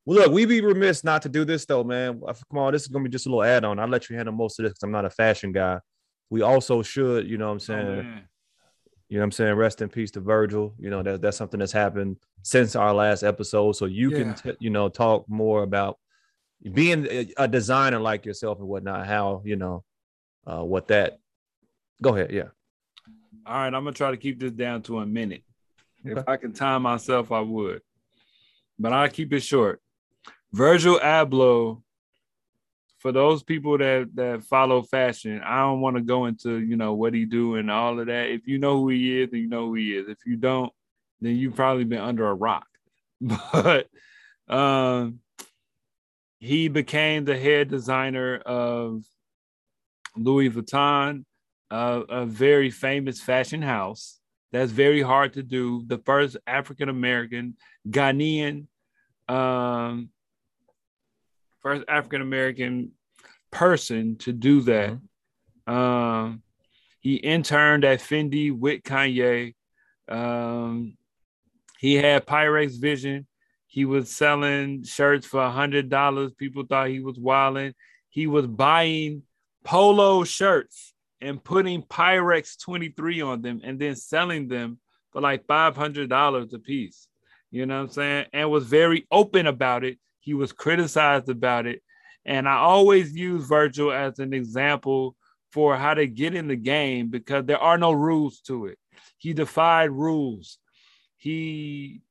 [0.06, 2.22] well, look, we'd be remiss not to do this though, man.
[2.26, 3.78] Uh, Come on, this is gonna be just a little add-on.
[3.78, 5.80] I'll let you handle most of this because I'm not a fashion guy.
[6.30, 7.96] We also should, you know what I'm Oh, saying?
[7.98, 8.28] man.
[9.08, 9.54] You know what I'm saying?
[9.54, 10.74] Rest in peace to Virgil.
[10.78, 13.72] You know, that, that's something that's happened since our last episode.
[13.76, 14.18] So you Yeah.
[14.18, 15.98] can, t- you know, talk more about
[16.72, 19.84] being a, a designer like yourself and whatnot, how, you know,
[20.46, 21.18] uh, what that.
[22.02, 22.32] Go ahead.
[22.32, 22.48] Yeah.
[23.46, 25.44] All right, I'm gonna try to keep this down to a minute.
[26.04, 27.82] If I can time myself, I would.
[28.78, 29.80] But I'll keep it short.
[30.52, 31.82] Virgil Abloh,
[32.98, 36.94] for those people that that follow fashion, I don't want to go into you know
[36.94, 38.30] what he do and all of that.
[38.30, 40.08] If you know who he is, then you know who he is.
[40.08, 40.72] If you don't,
[41.20, 42.66] then you've probably been under a rock.
[43.52, 43.88] But
[44.48, 45.20] um
[46.38, 49.02] he became the head designer of
[50.16, 51.24] Louis Vuitton,
[51.70, 54.18] a very famous fashion house.
[54.52, 55.84] That's very hard to do.
[55.86, 57.56] The first African American
[57.88, 58.66] Ghanaian,
[59.28, 60.10] um,
[61.66, 62.92] first African American
[63.50, 65.00] person to do that.
[65.66, 66.42] Um,
[67.00, 69.52] he interned at Fendi with Kanye.
[70.08, 70.96] Um,
[71.80, 73.26] he had Pyrex Vision.
[73.66, 76.32] He was selling shirts for a hundred dollars.
[76.34, 77.74] People thought he was wilding.
[78.10, 79.24] He was buying
[79.64, 84.78] polo shirts and putting Pyrex 23 on them and then selling them
[85.10, 87.08] for like $500 a piece.
[87.50, 88.26] You know what I'm saying?
[88.32, 89.98] And was very open about it.
[90.26, 91.84] He was criticized about it.
[92.24, 95.14] And I always use Virgil as an example
[95.52, 98.76] for how to get in the game because there are no rules to it.
[99.18, 100.58] He defied rules.
[101.16, 102.02] He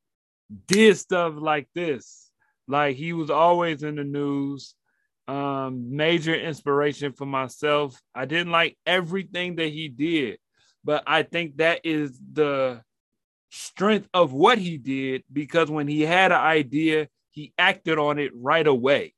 [0.66, 2.32] did stuff like this.
[2.70, 4.76] Like he was always in the news.
[5.28, 8.01] Um, major inspiration for myself.
[8.13, 10.38] I didn't like everything that he did,
[10.86, 12.82] but I think that is the
[13.49, 18.31] strength of what he did because when he had an idea, he acted on it
[18.33, 19.13] right away.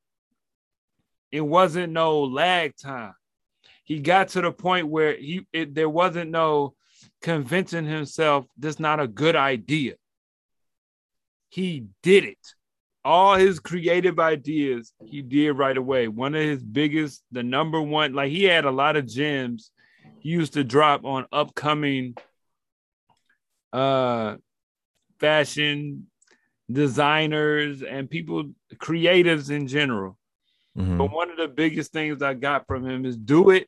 [1.31, 3.13] It wasn't no lag time.
[3.83, 6.73] He got to the point where he it, there wasn't no
[7.21, 9.93] convincing himself this not a good idea.
[11.49, 12.39] He did it.
[13.05, 16.07] All his creative ideas he did right away.
[16.07, 19.71] One of his biggest, the number one, like he had a lot of gems
[20.19, 22.15] he used to drop on upcoming
[23.71, 24.37] uh
[25.19, 26.07] fashion
[26.71, 30.17] designers and people creatives in general.
[30.77, 30.97] Mm-hmm.
[30.97, 33.67] But one of the biggest things I got from him is do it.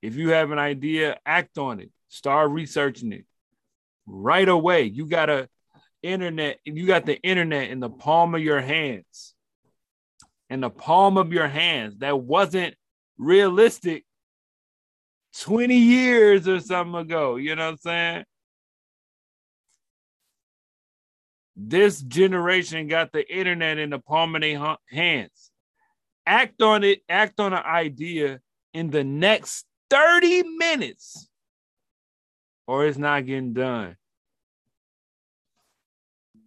[0.00, 1.90] If you have an idea, act on it.
[2.08, 3.26] Start researching it
[4.06, 4.84] right away.
[4.84, 5.48] You got a
[6.02, 9.34] internet, you got the internet in the palm of your hands.
[10.48, 11.98] In the palm of your hands.
[11.98, 12.74] That wasn't
[13.18, 14.04] realistic
[15.40, 17.36] 20 years or something ago.
[17.36, 18.24] You know what I'm saying?
[21.62, 25.50] This generation got the internet in the palm of their hands.
[26.26, 28.40] Act on it, act on an idea
[28.72, 31.28] in the next 30 minutes,
[32.66, 33.96] or it's not getting done.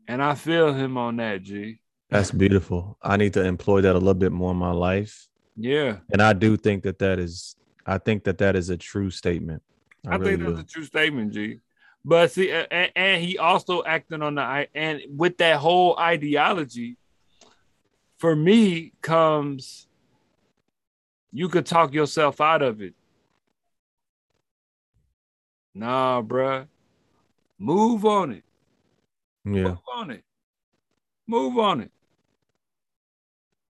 [0.08, 1.80] And I feel him on that, G.
[2.10, 2.98] That's beautiful.
[3.02, 5.28] I need to employ that a little bit more in my life.
[5.56, 5.98] Yeah.
[6.12, 7.56] And I do think that that is,
[7.86, 9.62] I think that that is a true statement.
[10.08, 10.62] I, I really think that's do.
[10.62, 11.60] a true statement, G.
[12.06, 16.98] But see, and, and he also acting on the and with that whole ideology,
[18.18, 19.88] for me comes
[21.32, 22.94] you could talk yourself out of it.
[25.74, 26.68] Nah, bruh.
[27.58, 28.44] Move on it.
[29.46, 29.64] Yeah.
[29.64, 30.24] Move on it.
[31.26, 31.92] Move on it.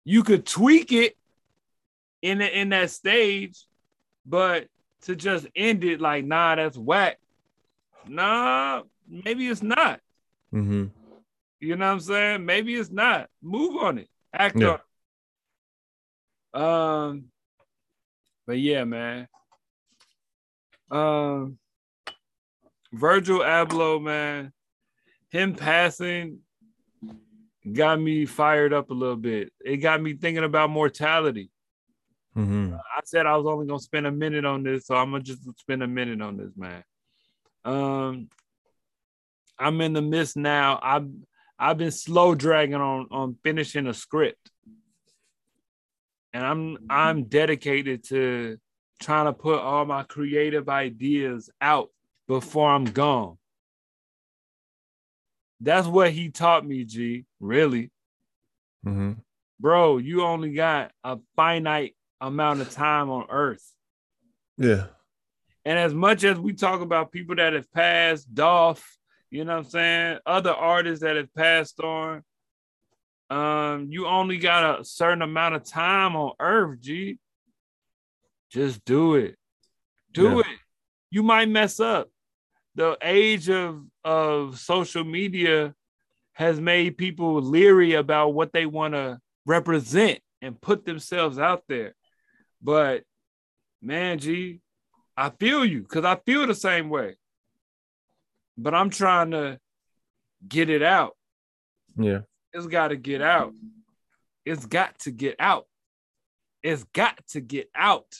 [0.04, 1.16] You could tweak it
[2.22, 3.66] in the, in that stage,
[4.26, 4.68] but
[5.04, 7.20] to just end it like, nah, that's whack
[8.08, 10.00] nah, maybe it's not.
[10.54, 10.86] Mm-hmm.
[11.60, 12.46] You know what I'm saying?
[12.46, 13.30] Maybe it's not.
[13.42, 14.10] Move on it.
[14.34, 14.68] Act yeah.
[14.68, 14.80] on
[16.54, 16.62] it.
[16.62, 17.24] Um,
[18.46, 19.28] but yeah, man.
[20.92, 21.58] Um,
[22.94, 24.54] Virgil Abloh, man,
[25.30, 26.40] him passing
[27.74, 29.52] got me fired up a little bit.
[29.64, 31.50] It got me thinking about mortality.
[32.38, 32.76] Mm-hmm.
[32.76, 35.42] I said I was only gonna spend a minute on this, so I'm gonna just
[35.60, 36.84] spend a minute on this, man.
[37.66, 38.30] Um,
[39.58, 40.80] I'm in the midst now.
[40.82, 41.08] I've
[41.58, 44.52] I've been slow dragging on on finishing a script,
[46.34, 48.58] and I'm I'm dedicated to
[49.02, 51.90] trying to put all my creative ideas out
[52.28, 53.38] before I'm gone.
[55.60, 57.26] That's what he taught me, G.
[57.40, 57.92] Really,
[58.86, 59.14] mm-hmm.
[59.60, 59.98] bro.
[59.98, 63.66] You only got a finite amount of time on Earth.
[64.58, 64.88] Yeah.
[65.66, 68.98] And as much as we talk about people that have passed, Dolph,
[69.32, 72.24] you know what I'm saying, other artists that have passed on,
[73.32, 77.18] um, you only got a certain amount of time on earth, G.
[78.52, 79.36] Just do it.
[80.14, 80.40] Do yeah.
[80.40, 80.46] it.
[81.10, 82.10] You might mess up.
[82.76, 85.74] The age of of social media
[86.34, 91.96] has made people leery about what they want to represent and put themselves out there.
[92.62, 93.04] But
[93.82, 94.62] man, G,
[95.18, 97.16] I feel you because I feel the same way.
[98.58, 99.60] But I'm trying to
[100.48, 101.16] get it out.
[101.98, 102.20] Yeah.
[102.54, 103.54] It's got to get out.
[104.46, 105.66] It's got to get out.
[106.64, 108.14] It's got to get out.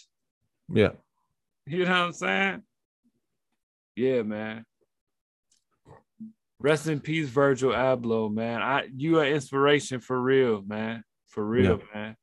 [0.72, 0.92] Yeah.
[1.66, 2.64] You know what I'm saying?
[3.96, 4.66] Yeah, man.
[6.60, 8.62] Rest in peace, Virgil Abloh, man.
[8.62, 11.04] I you are inspiration for real, man.
[11.28, 11.94] For real, yeah.
[11.94, 12.16] man.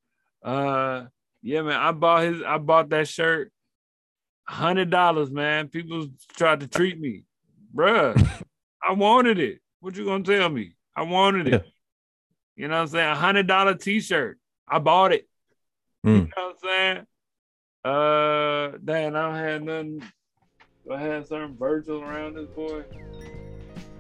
[0.43, 1.07] Uh
[1.43, 1.79] yeah, man.
[1.79, 3.53] I bought his I bought that shirt
[4.53, 5.69] hundred dollars, man.
[5.69, 7.25] People tried to treat me,
[7.75, 8.15] bruh.
[8.89, 9.61] I wanted it.
[9.81, 10.75] What you gonna tell me?
[10.95, 11.53] I wanted it.
[11.53, 11.71] Yeah.
[12.57, 13.11] You know what I'm saying?
[13.11, 14.39] A hundred dollar t-shirt.
[14.69, 15.29] I bought it.
[16.07, 16.13] Mm.
[16.13, 17.07] You know what I'm saying?
[17.85, 20.03] Uh, damn, I don't have nothing.
[20.85, 22.85] Do I have certain Virgil around this boy?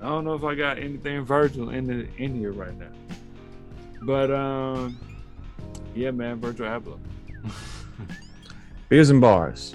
[0.00, 2.90] I don't know if I got anything Virgil in the in here right now.
[4.02, 4.98] But um
[5.94, 6.98] yeah, man, Virgil Abloh.
[8.88, 9.74] Beers and bars.